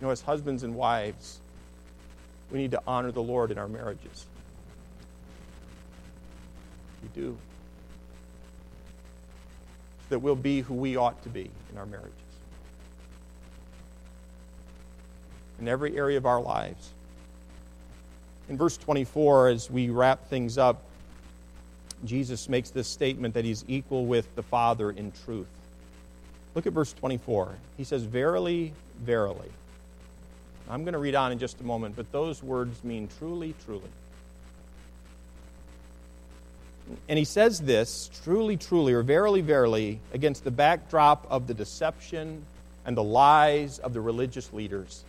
[0.00, 1.38] You know, as husbands and wives,
[2.50, 4.26] we need to honor the Lord in our marriages.
[7.14, 7.36] We do.
[10.02, 12.12] So that we'll be who we ought to be in our marriages.
[15.60, 16.92] In every area of our lives.
[18.48, 20.82] In verse 24, as we wrap things up,
[22.04, 25.48] Jesus makes this statement that he's equal with the Father in truth.
[26.54, 27.54] Look at verse 24.
[27.76, 29.50] He says, Verily, verily.
[30.70, 33.90] I'm going to read on in just a moment, but those words mean truly, truly.
[37.08, 42.44] And he says this, truly, truly, or verily, verily, against the backdrop of the deception
[42.86, 45.04] and the lies of the religious leaders.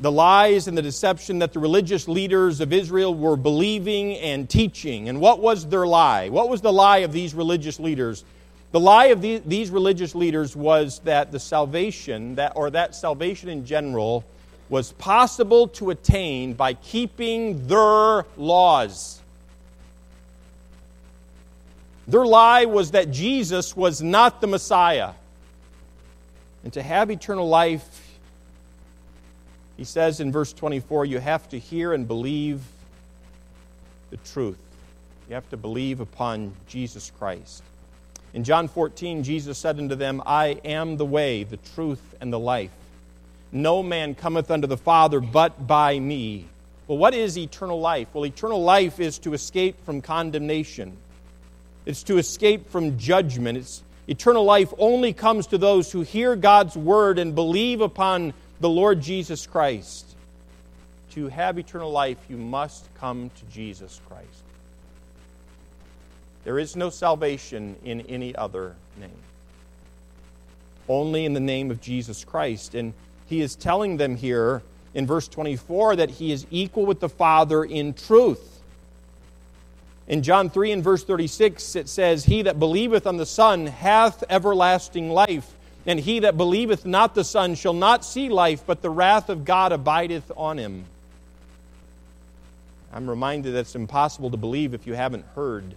[0.00, 5.08] The lies and the deception that the religious leaders of Israel were believing and teaching.
[5.08, 6.28] And what was their lie?
[6.28, 8.24] What was the lie of these religious leaders?
[8.72, 13.50] The lie of the, these religious leaders was that the salvation, that, or that salvation
[13.50, 14.24] in general,
[14.68, 19.20] was possible to attain by keeping their laws.
[22.08, 25.12] Their lie was that Jesus was not the Messiah.
[26.64, 28.18] And to have eternal life,
[29.76, 32.60] he says in verse 24, you have to hear and believe
[34.10, 34.58] the truth.
[35.28, 37.62] You have to believe upon Jesus Christ.
[38.34, 42.38] In John 14, Jesus said unto them, I am the way, the truth, and the
[42.38, 42.70] life.
[43.52, 46.48] No man cometh unto the Father but by me.
[46.86, 48.08] Well, what is eternal life?
[48.12, 50.96] Well, eternal life is to escape from condemnation,
[51.84, 53.58] it's to escape from judgment.
[53.58, 58.68] It's, eternal life only comes to those who hear God's word and believe upon the
[58.68, 60.06] Lord Jesus Christ.
[61.12, 64.28] To have eternal life, you must come to Jesus Christ.
[66.44, 69.10] There is no salvation in any other name.
[70.88, 72.74] Only in the name of Jesus Christ.
[72.74, 72.94] And
[73.32, 74.62] he is telling them here
[74.94, 78.60] in verse 24 that he is equal with the Father in truth.
[80.06, 84.22] In John 3 and verse 36, it says, He that believeth on the Son hath
[84.28, 85.50] everlasting life,
[85.86, 89.44] and he that believeth not the Son shall not see life, but the wrath of
[89.44, 90.84] God abideth on him.
[92.92, 95.74] I'm reminded that it's impossible to believe if you haven't heard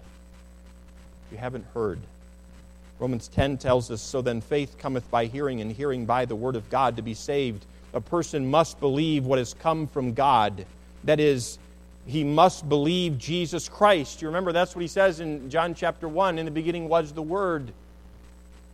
[1.31, 1.99] you haven't heard.
[2.99, 6.55] Romans 10 tells us, So then faith cometh by hearing, and hearing by the word
[6.55, 7.65] of God to be saved.
[7.93, 10.65] A person must believe what has come from God.
[11.03, 11.59] That is,
[12.05, 14.21] he must believe Jesus Christ.
[14.21, 17.21] You remember that's what he says in John chapter 1 In the beginning was the
[17.21, 17.71] Word.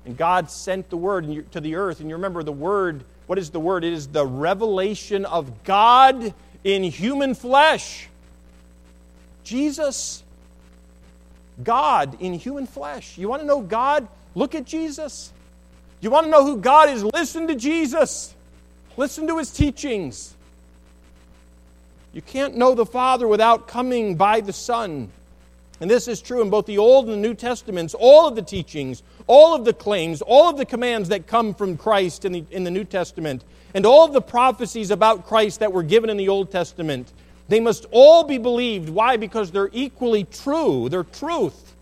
[0.06, 2.00] And God sent the Word to the earth.
[2.00, 3.84] And you remember the Word, what is the Word?
[3.84, 8.08] It is the revelation of God in human flesh.
[9.44, 10.24] Jesus
[11.64, 13.18] God in human flesh.
[13.18, 14.08] You want to know God?
[14.36, 15.32] Look at Jesus.
[16.00, 17.04] You want to know who God is?
[17.04, 18.34] Listen to Jesus.
[18.98, 20.34] Listen to his teachings.
[22.14, 25.10] You can't know the Father without coming by the Son.
[25.80, 27.94] And this is true in both the Old and the New Testaments.
[27.94, 31.78] All of the teachings, all of the claims, all of the commands that come from
[31.78, 33.44] Christ in the, in the New Testament,
[33.74, 37.12] and all of the prophecies about Christ that were given in the Old Testament
[37.52, 38.88] they must all be believed.
[38.88, 39.18] Why?
[39.18, 40.88] Because they're equally true.
[40.88, 41.76] They're truth.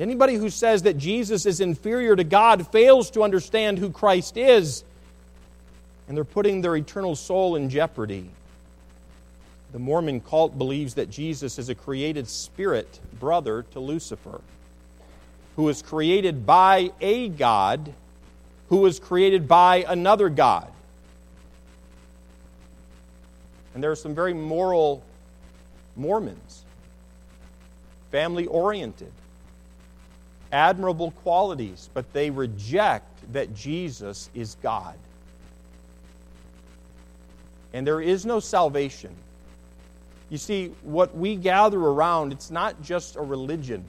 [0.00, 4.82] Anybody who says that Jesus is inferior to God fails to understand who Christ is,
[6.08, 8.30] and they're putting their eternal soul in jeopardy.
[9.72, 14.40] The Mormon cult believes that Jesus is a created spirit brother to Lucifer,
[15.56, 17.92] who was created by a God,
[18.70, 20.68] who was created by another God.
[23.74, 25.02] And there are some very moral
[25.96, 26.64] Mormons,
[28.10, 29.12] family oriented,
[30.52, 34.96] admirable qualities, but they reject that Jesus is God.
[37.72, 39.14] And there is no salvation.
[40.30, 43.84] You see, what we gather around, it's not just a religion.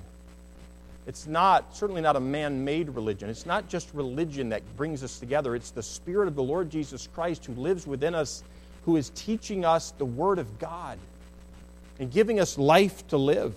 [1.08, 3.30] It's not, certainly not a man made religion.
[3.30, 5.56] It's not just religion that brings us together.
[5.56, 8.44] It's the Spirit of the Lord Jesus Christ who lives within us,
[8.86, 11.00] who is teaching us the Word of God
[12.00, 13.54] and giving us life to live.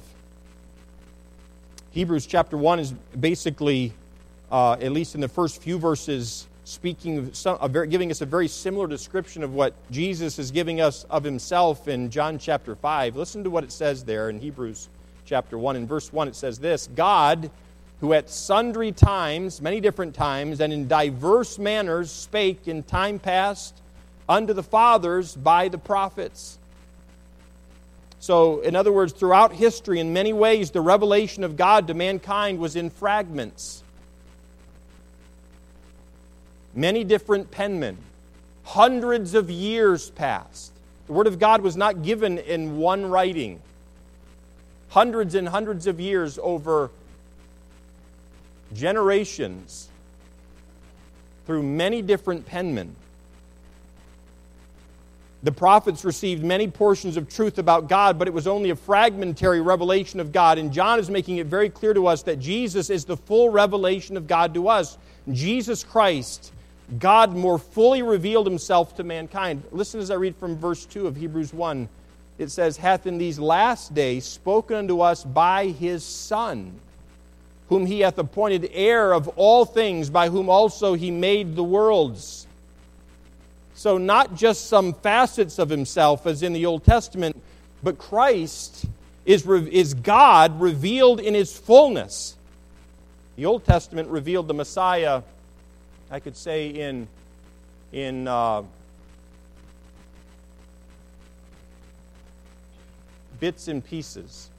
[1.90, 3.92] Hebrews chapter 1 is basically,
[4.50, 8.48] uh, at least in the first few verses, speaking, some, very, giving us a very
[8.48, 13.16] similar description of what Jesus is giving us of himself in John chapter 5.
[13.16, 14.88] Listen to what it says there in Hebrews
[15.26, 15.76] chapter 1.
[15.76, 17.50] In verse 1, it says this God,
[18.00, 23.82] who at sundry times, many different times, and in diverse manners spake in time past
[24.28, 26.58] unto the fathers by the prophets.
[28.20, 32.58] So, in other words, throughout history, in many ways, the revelation of God to mankind
[32.58, 33.82] was in fragments.
[36.74, 37.96] Many different penmen.
[38.64, 40.72] Hundreds of years passed.
[41.06, 43.60] The Word of God was not given in one writing
[44.90, 46.90] hundreds and hundreds of years over
[48.74, 49.88] generations
[51.46, 52.90] through many different penmen.
[55.42, 59.60] The prophets received many portions of truth about God, but it was only a fragmentary
[59.60, 60.58] revelation of God.
[60.58, 64.16] And John is making it very clear to us that Jesus is the full revelation
[64.16, 64.98] of God to us.
[65.30, 66.52] Jesus Christ,
[66.98, 69.62] God more fully revealed himself to mankind.
[69.70, 71.88] Listen as I read from verse 2 of Hebrews 1
[72.38, 76.72] it says, hath in these last days spoken unto us by his Son,
[77.68, 82.46] whom he hath appointed heir of all things, by whom also he made the worlds.
[83.78, 87.40] So, not just some facets of himself as in the Old Testament,
[87.80, 88.86] but Christ
[89.24, 92.34] is, is God revealed in his fullness.
[93.36, 95.22] The Old Testament revealed the Messiah,
[96.10, 97.06] I could say, in,
[97.92, 98.64] in uh,
[103.38, 104.50] bits and pieces.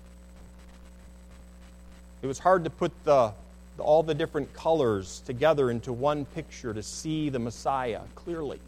[2.22, 3.34] It was hard to put the,
[3.80, 8.62] all the different colors together into one picture to see the Messiah clearly.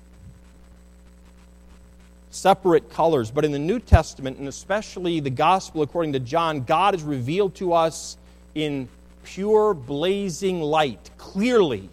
[2.31, 3.29] Separate colors.
[3.29, 7.55] But in the New Testament, and especially the Gospel according to John, God is revealed
[7.55, 8.17] to us
[8.55, 8.89] in
[9.23, 11.89] pure, blazing light, clearly.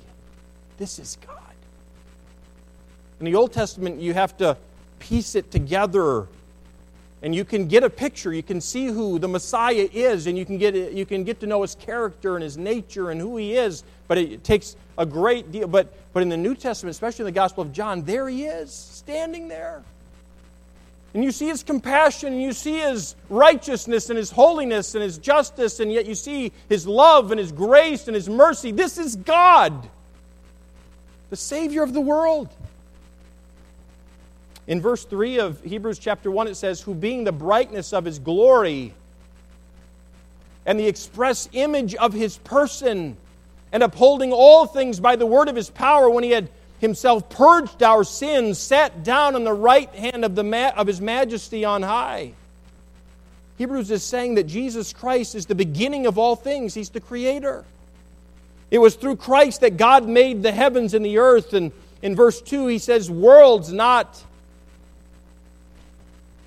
[0.79, 1.37] This is God.
[3.21, 4.57] In the Old Testament, you have to
[4.99, 6.27] piece it together
[7.23, 10.45] and you can get a picture you can see who the messiah is and you
[10.45, 13.55] can get you can get to know his character and his nature and who he
[13.55, 17.27] is but it takes a great deal but but in the new testament especially in
[17.27, 19.83] the gospel of john there he is standing there
[21.15, 25.19] and you see his compassion and you see his righteousness and his holiness and his
[25.19, 28.73] justice and yet you see his love and his grace and his mercy.
[28.73, 29.89] This is god
[31.31, 32.49] the savior of the world.
[34.67, 38.19] In verse 3 of Hebrews chapter 1, it says, Who being the brightness of his
[38.19, 38.93] glory
[40.67, 43.17] and the express image of his person,
[43.73, 46.51] and upholding all things by the word of his power, when he had
[46.81, 51.01] himself purged our sins, sat down on the right hand of, the ma- of his
[51.01, 52.33] majesty on high.
[53.57, 57.65] Hebrews is saying that Jesus Christ is the beginning of all things, he's the creator.
[58.71, 61.55] It was through Christ that God made the heavens and the earth.
[61.55, 61.73] And
[62.03, 64.23] in verse 2, he says, Worlds not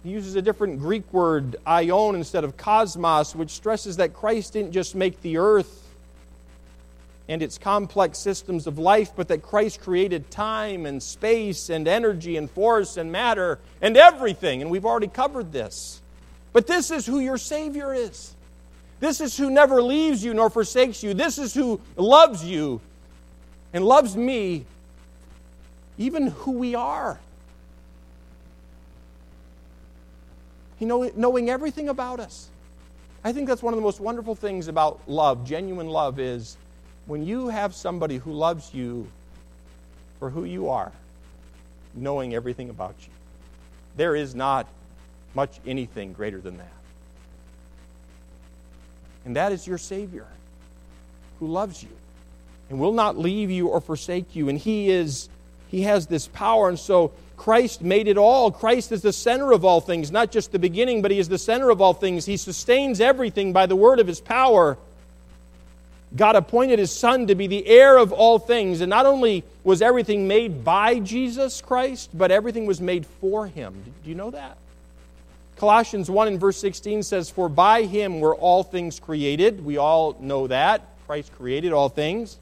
[0.03, 4.71] he uses a different Greek word, aion, instead of cosmos, which stresses that Christ didn't
[4.71, 5.80] just make the earth
[7.31, 12.37] and its complex systems of life, but that Christ created time and space and energy
[12.37, 14.61] and force and matter and everything.
[14.61, 16.01] And we've already covered this.
[16.53, 18.35] But this is who your Savior is.
[18.99, 21.13] This is who never leaves you nor forsakes you.
[21.13, 22.81] This is who loves you
[23.73, 24.65] and loves me,
[25.97, 27.19] even who we are.
[30.81, 32.49] you know, knowing everything about us.
[33.23, 36.57] I think that's one of the most wonderful things about love, genuine love, is
[37.05, 39.07] when you have somebody who loves you
[40.19, 40.91] for who you are,
[41.95, 43.11] knowing everything about you.
[43.97, 44.67] There is not
[45.33, 46.71] much anything greater than that.
[49.25, 50.25] And that is your Savior
[51.39, 51.89] who loves you
[52.69, 54.49] and will not leave you or forsake you.
[54.49, 55.29] And He is
[55.69, 56.69] He has this power.
[56.69, 58.51] And so Christ made it all.
[58.51, 61.37] Christ is the center of all things, not just the beginning, but He is the
[61.37, 62.25] center of all things.
[62.25, 64.77] He sustains everything by the word of His power.
[66.15, 68.81] God appointed His Son to be the heir of all things.
[68.81, 73.73] And not only was everything made by Jesus Christ, but everything was made for Him.
[74.03, 74.57] Do you know that?
[75.55, 79.63] Colossians 1 and verse 16 says, For by Him were all things created.
[79.63, 80.87] We all know that.
[81.07, 82.37] Christ created all things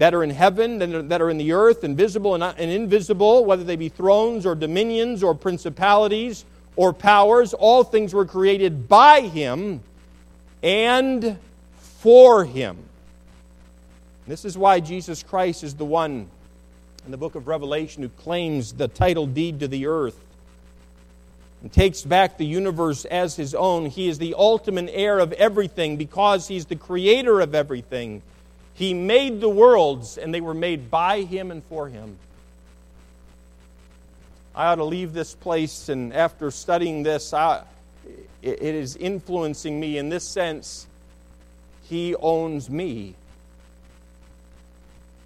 [0.00, 3.90] that are in heaven, that are in the earth, invisible and invisible, whether they be
[3.90, 6.44] thrones or dominions or principalities
[6.74, 7.52] or powers.
[7.52, 9.80] All things were created by him
[10.62, 11.38] and
[11.98, 12.78] for him.
[14.30, 16.28] This is why Jesus Christ is the one
[17.04, 20.16] in the book of Revelation who claims the title deed to the earth
[21.62, 23.86] and takes back the universe as his own.
[23.86, 28.22] He is the ultimate heir of everything because he's the creator of everything.
[28.74, 32.16] He made the worlds, and they were made by him and for him.
[34.54, 37.64] I ought to leave this place, and after studying this, I,
[38.42, 40.86] it is influencing me in this sense.
[41.88, 43.16] He owns me.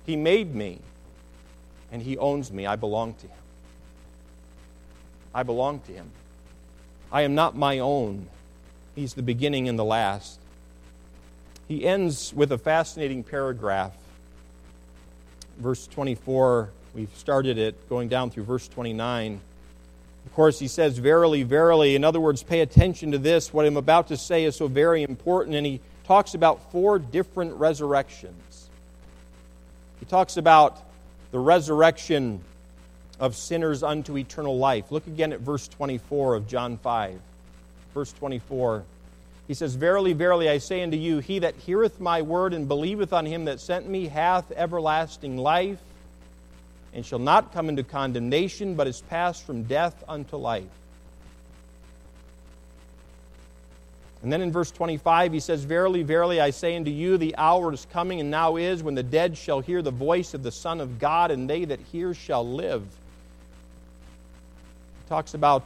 [0.06, 0.80] He made me,
[1.90, 2.66] and He owns me.
[2.66, 3.38] I belong to Him.
[5.34, 6.10] I belong to Him.
[7.10, 8.26] I am not my own.
[8.94, 10.38] He's the beginning and the last.
[11.68, 13.92] He ends with a fascinating paragraph.
[15.58, 19.40] Verse 24, we've started it going down through verse 29.
[20.26, 21.94] Of course, he says, Verily, verily.
[21.94, 23.52] In other words, pay attention to this.
[23.52, 25.56] What I'm about to say is so very important.
[25.56, 28.34] And he talks about four different resurrections.
[30.04, 30.82] He talks about
[31.30, 32.42] the resurrection
[33.18, 34.92] of sinners unto eternal life.
[34.92, 37.18] Look again at verse 24 of John 5.
[37.94, 38.84] Verse 24.
[39.48, 43.14] He says, Verily, verily, I say unto you, he that heareth my word and believeth
[43.14, 45.80] on him that sent me hath everlasting life,
[46.92, 50.68] and shall not come into condemnation, but is passed from death unto life.
[54.24, 57.74] And then in verse 25, he says, Verily, verily, I say unto you, the hour
[57.74, 60.80] is coming, and now is, when the dead shall hear the voice of the Son
[60.80, 62.80] of God, and they that hear shall live
[65.02, 65.62] He talks about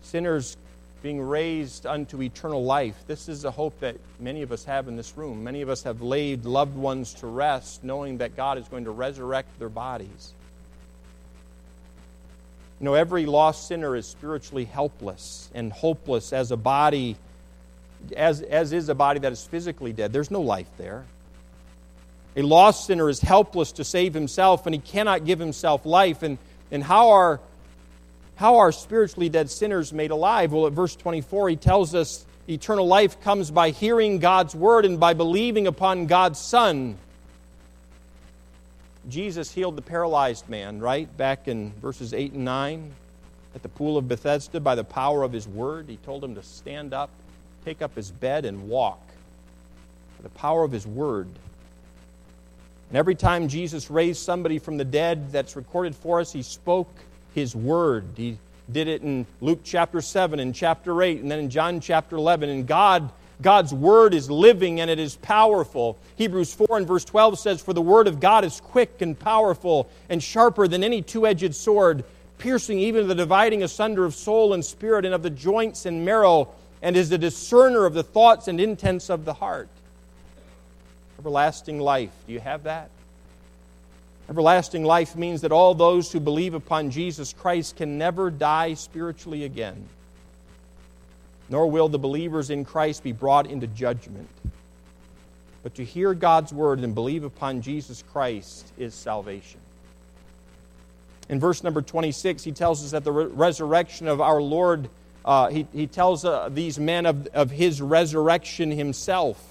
[0.00, 0.56] sinners
[1.02, 2.96] being raised unto eternal life.
[3.06, 5.44] This is a hope that many of us have in this room.
[5.44, 8.90] Many of us have laid loved ones to rest, knowing that God is going to
[8.90, 10.32] resurrect their bodies.
[12.80, 17.16] You know, every lost sinner is spiritually helpless and hopeless as a body,
[18.12, 20.12] as, as is a body that is physically dead.
[20.12, 21.04] There's no life there.
[22.36, 26.22] A lost sinner is helpless to save himself, and he cannot give himself life.
[26.22, 26.38] And,
[26.70, 27.40] and how are
[28.36, 30.52] how are spiritually dead sinners made alive?
[30.52, 34.98] Well, at verse 24, he tells us eternal life comes by hearing God's word and
[34.98, 36.98] by believing upon God's Son.
[39.08, 41.14] Jesus healed the paralyzed man, right?
[41.16, 42.92] Back in verses 8 and 9
[43.54, 45.88] at the pool of Bethesda by the power of his word.
[45.88, 47.10] He told him to stand up,
[47.64, 49.00] take up his bed, and walk.
[50.18, 51.28] By the power of his word.
[52.88, 56.88] And every time Jesus raised somebody from the dead that's recorded for us, he spoke
[57.34, 58.04] his word.
[58.16, 58.38] He
[58.70, 62.48] did it in Luke chapter 7 and chapter 8 and then in John chapter 11.
[62.48, 63.10] And God
[63.42, 65.98] God's word is living and it is powerful.
[66.16, 69.88] Hebrews 4 and verse 12 says, For the word of God is quick and powerful
[70.08, 72.04] and sharper than any two edged sword,
[72.38, 76.48] piercing even the dividing asunder of soul and spirit and of the joints and marrow,
[76.84, 79.70] and is a discerner of the thoughts and intents of the heart.
[81.18, 82.12] Everlasting life.
[82.26, 82.90] Do you have that?
[84.28, 89.44] Everlasting life means that all those who believe upon Jesus Christ can never die spiritually
[89.44, 89.88] again,
[91.48, 94.28] nor will the believers in Christ be brought into judgment.
[95.62, 99.60] But to hear God's word and believe upon Jesus Christ is salvation.
[101.30, 104.90] In verse number 26, he tells us that the re- resurrection of our Lord,
[105.24, 109.42] uh, he, he tells uh, these men of, of his resurrection himself.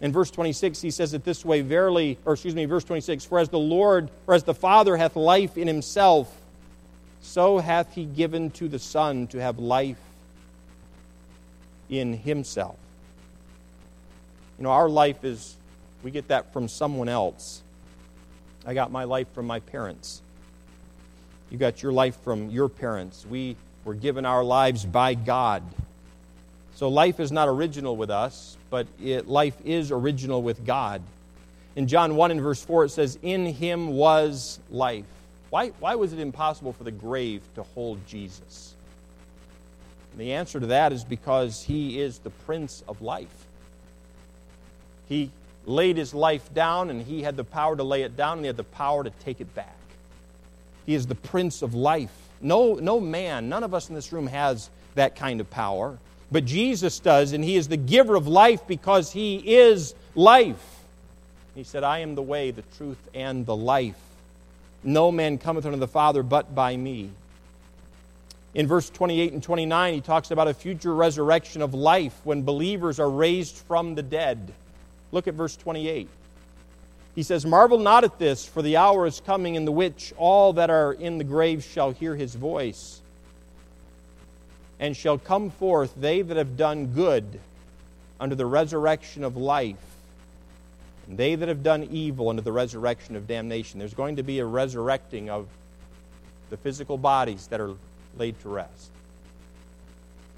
[0.00, 3.38] In verse 26, he says it this way Verily, or excuse me, verse 26 For
[3.38, 6.34] as the Lord, or as the Father hath life in himself,
[7.20, 10.00] so hath he given to the Son to have life
[11.88, 12.76] in himself.
[14.58, 15.56] You know, our life is,
[16.02, 17.62] we get that from someone else.
[18.66, 20.22] I got my life from my parents.
[21.50, 23.24] You got your life from your parents.
[23.24, 25.62] We were given our lives by God.
[26.74, 31.02] So life is not original with us, but it, life is original with God.
[31.76, 35.04] In John 1 and verse 4, it says, In him was life.
[35.50, 38.74] Why, why was it impossible for the grave to hold Jesus?
[40.12, 43.46] And the answer to that is because he is the Prince of life.
[45.08, 45.30] He
[45.66, 48.46] laid his life down, and he had the power to lay it down, and he
[48.46, 49.76] had the power to take it back.
[50.86, 52.21] He is the Prince of life.
[52.42, 55.96] No, no man, none of us in this room has that kind of power.
[56.30, 60.62] But Jesus does, and He is the giver of life because He is life.
[61.54, 63.98] He said, I am the way, the truth, and the life.
[64.82, 67.10] No man cometh unto the Father but by me.
[68.54, 73.00] In verse 28 and 29, he talks about a future resurrection of life when believers
[73.00, 74.52] are raised from the dead.
[75.10, 76.08] Look at verse 28.
[77.14, 80.54] He says, Marvel not at this, for the hour is coming in the which all
[80.54, 83.00] that are in the grave shall hear his voice,
[84.80, 87.38] and shall come forth they that have done good
[88.18, 89.76] unto the resurrection of life,
[91.06, 93.78] and they that have done evil unto the resurrection of damnation.
[93.78, 95.48] There's going to be a resurrecting of
[96.48, 97.74] the physical bodies that are
[98.16, 98.90] laid to rest.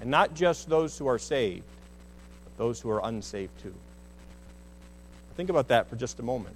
[0.01, 1.63] And not just those who are saved,
[2.43, 3.73] but those who are unsaved too.
[5.37, 6.55] Think about that for just a moment.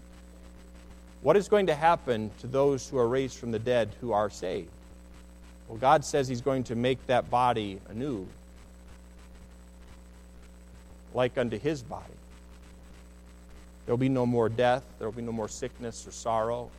[1.21, 4.29] What is going to happen to those who are raised from the dead who are
[4.29, 4.69] saved?
[5.67, 8.25] Well, God says He's going to make that body anew,
[11.13, 12.05] like unto His body.
[13.85, 16.69] There will be no more death, there will be no more sickness or sorrow,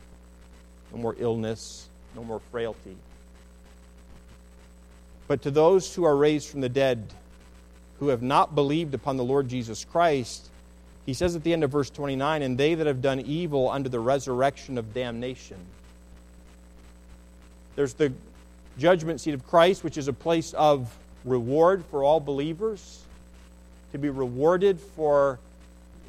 [0.91, 2.97] no more illness, no more frailty.
[5.27, 7.13] But to those who are raised from the dead,
[7.99, 10.50] who have not believed upon the Lord Jesus Christ,
[11.05, 13.89] he says at the end of verse 29 And they that have done evil unto
[13.89, 15.57] the resurrection of damnation.
[17.75, 18.13] There's the
[18.77, 20.95] judgment seat of Christ, which is a place of
[21.25, 23.03] reward for all believers,
[23.91, 25.39] to be rewarded for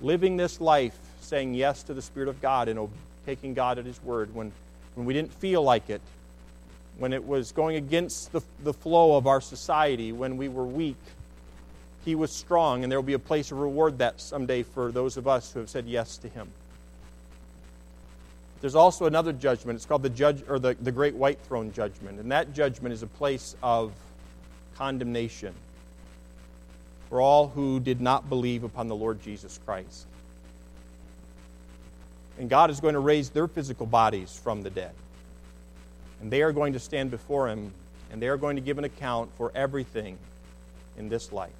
[0.00, 2.88] living this life, saying yes to the Spirit of God and
[3.26, 4.52] taking God at His word when,
[4.94, 6.00] when we didn't feel like it,
[6.98, 10.96] when it was going against the, the flow of our society, when we were weak
[12.04, 15.16] he was strong, and there will be a place of reward that someday for those
[15.16, 16.48] of us who have said yes to him.
[18.60, 19.76] There's also another judgment.
[19.76, 22.20] It's called the judge or the, the great white throne judgment.
[22.20, 23.92] And that judgment is a place of
[24.76, 25.52] condemnation
[27.08, 30.06] for all who did not believe upon the Lord Jesus Christ.
[32.38, 34.92] And God is going to raise their physical bodies from the dead.
[36.20, 37.72] And they are going to stand before him
[38.12, 40.18] and they are going to give an account for everything
[40.96, 41.50] in this life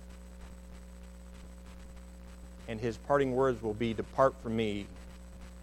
[2.68, 4.86] and his parting words will be Depart from me,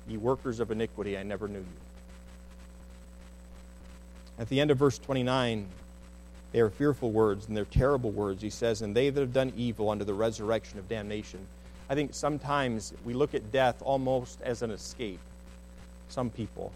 [0.07, 1.65] ye workers of iniquity, I never knew you.
[4.37, 5.67] At the end of verse 29,
[6.51, 8.41] they are fearful words and they're terrible words.
[8.41, 11.39] He says, And they that have done evil unto the resurrection of damnation.
[11.89, 15.19] I think sometimes we look at death almost as an escape.
[16.07, 16.71] Some people.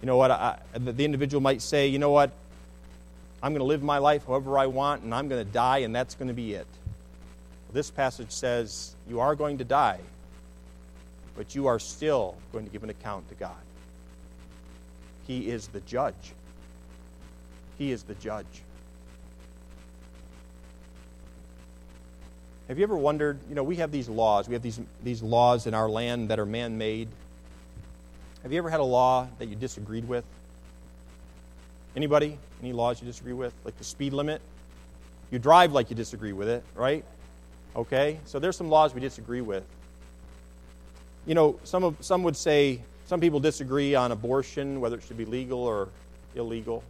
[0.00, 0.30] You know what?
[0.30, 2.30] I, the individual might say, You know what?
[3.42, 5.94] I'm going to live my life however I want, and I'm going to die, and
[5.94, 6.66] that's going to be it.
[7.72, 10.00] This passage says you are going to die,
[11.36, 13.56] but you are still going to give an account to God.
[15.26, 16.34] He is the judge.
[17.78, 18.62] He is the judge.
[22.68, 24.48] Have you ever wondered, you know, we have these laws.
[24.48, 27.08] We have these, these laws in our land that are man made.
[28.42, 30.24] Have you ever had a law that you disagreed with?
[31.96, 32.38] Anybody?
[32.62, 33.52] Any laws you disagree with?
[33.64, 34.40] Like the speed limit?
[35.30, 37.04] You drive like you disagree with it, right?
[37.74, 38.18] Okay?
[38.24, 39.64] So there's some laws we disagree with.
[41.26, 45.18] You know, some, of, some would say, some people disagree on abortion, whether it should
[45.18, 45.88] be legal or
[46.34, 46.82] illegal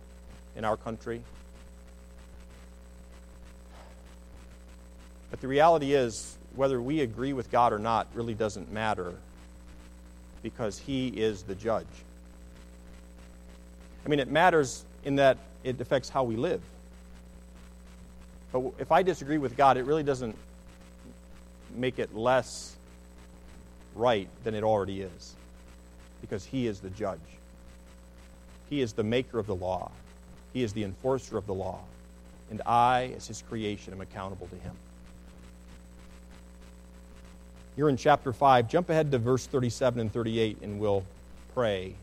[0.56, 1.22] in our country.
[5.30, 9.14] But the reality is, whether we agree with God or not really doesn't matter
[10.42, 11.86] because He is the judge.
[14.04, 16.60] I mean, it matters in that it affects how we live.
[18.52, 20.36] But if I disagree with God, it really doesn't
[21.76, 22.76] make it less
[23.94, 25.34] right than it already is
[26.20, 27.20] because He is the judge.
[28.70, 29.90] He is the maker of the law,
[30.52, 31.80] He is the enforcer of the law.
[32.50, 34.74] And I, as His creation, am accountable to Him.
[37.76, 38.68] You're in chapter 5.
[38.68, 41.04] Jump ahead to verse 37 and 38, and we'll
[41.54, 41.94] pray.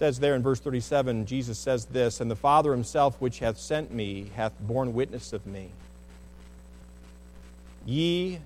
[0.00, 3.92] says there in verse 37, Jesus says this, And the Father himself, which hath sent
[3.92, 5.68] me, hath borne witness of me.
[7.86, 8.38] Ye,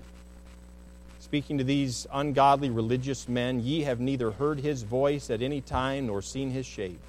[1.19, 6.07] speaking to these ungodly religious men, ye have neither heard his voice at any time
[6.07, 6.99] nor seen his shape.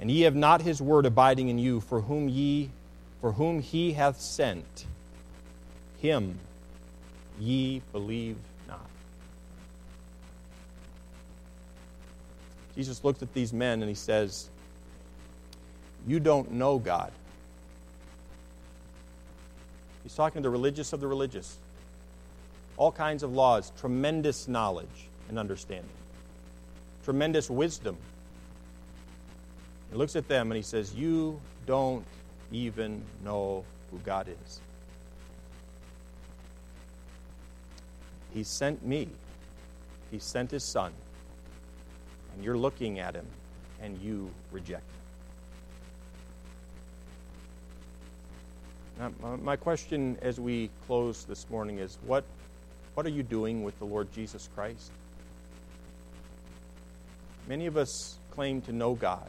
[0.00, 2.70] And ye have not his word abiding in you, for whom ye
[3.20, 4.86] for whom he hath sent,
[6.00, 6.38] him
[7.40, 8.36] ye believe
[8.68, 8.86] not.
[12.76, 14.48] Jesus looked at these men and he says,
[16.06, 17.12] You don't know God.
[20.08, 21.58] He's talking to the religious of the religious.
[22.78, 24.88] All kinds of laws, tremendous knowledge
[25.28, 25.90] and understanding,
[27.04, 27.94] tremendous wisdom.
[29.90, 32.06] He looks at them and he says, You don't
[32.50, 34.60] even know who God is.
[38.32, 39.08] He sent me,
[40.10, 40.90] He sent His Son,
[42.32, 43.26] and you're looking at Him
[43.82, 44.97] and you reject Him.
[48.98, 52.24] Now, my question as we close this morning is what,
[52.94, 54.90] what are you doing with the Lord Jesus Christ?
[57.46, 59.28] Many of us claim to know God,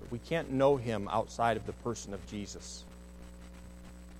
[0.00, 2.82] but we can't know Him outside of the person of Jesus.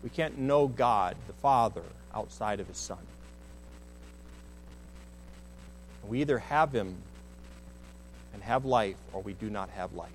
[0.05, 1.82] We can't know God, the Father,
[2.14, 2.99] outside of His Son.
[6.07, 6.95] We either have Him
[8.34, 10.11] and have life, or we do not have life.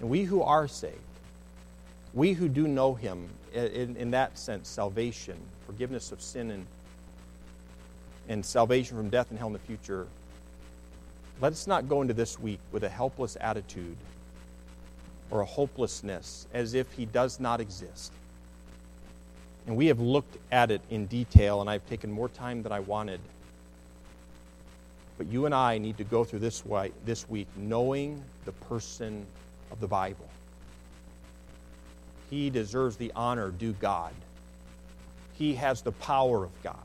[0.00, 1.00] And we who are saved,
[2.16, 5.36] we who do know Him, in, in that sense, salvation,
[5.66, 6.66] forgiveness of sin, and,
[8.28, 10.06] and salvation from death and hell in the future,
[11.42, 13.96] let us not go into this week with a helpless attitude
[15.30, 18.12] or a hopelessness as if He does not exist.
[19.66, 22.80] And we have looked at it in detail, and I've taken more time than I
[22.80, 23.20] wanted.
[25.18, 29.26] But you and I need to go through this, way, this week knowing the person
[29.70, 30.28] of the Bible.
[32.30, 34.12] He deserves the honor due God.
[35.34, 36.76] He has the power of God.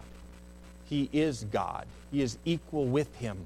[0.86, 1.88] He is God.
[2.12, 3.38] He is equal with Him.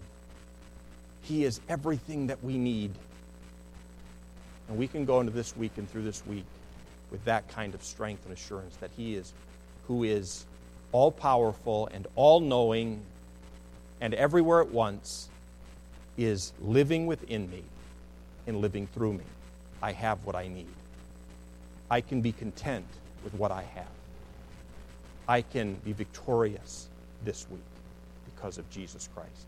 [1.21, 2.91] He is everything that we need.
[4.67, 6.45] And we can go into this week and through this week
[7.11, 9.31] with that kind of strength and assurance that He is
[9.87, 10.45] who is
[10.91, 13.01] all powerful and all knowing
[14.01, 15.29] and everywhere at once
[16.17, 17.63] is living within me
[18.47, 19.23] and living through me.
[19.81, 20.67] I have what I need.
[21.89, 22.85] I can be content
[23.23, 23.87] with what I have.
[25.27, 26.89] I can be victorious
[27.23, 27.61] this week
[28.25, 29.47] because of Jesus Christ.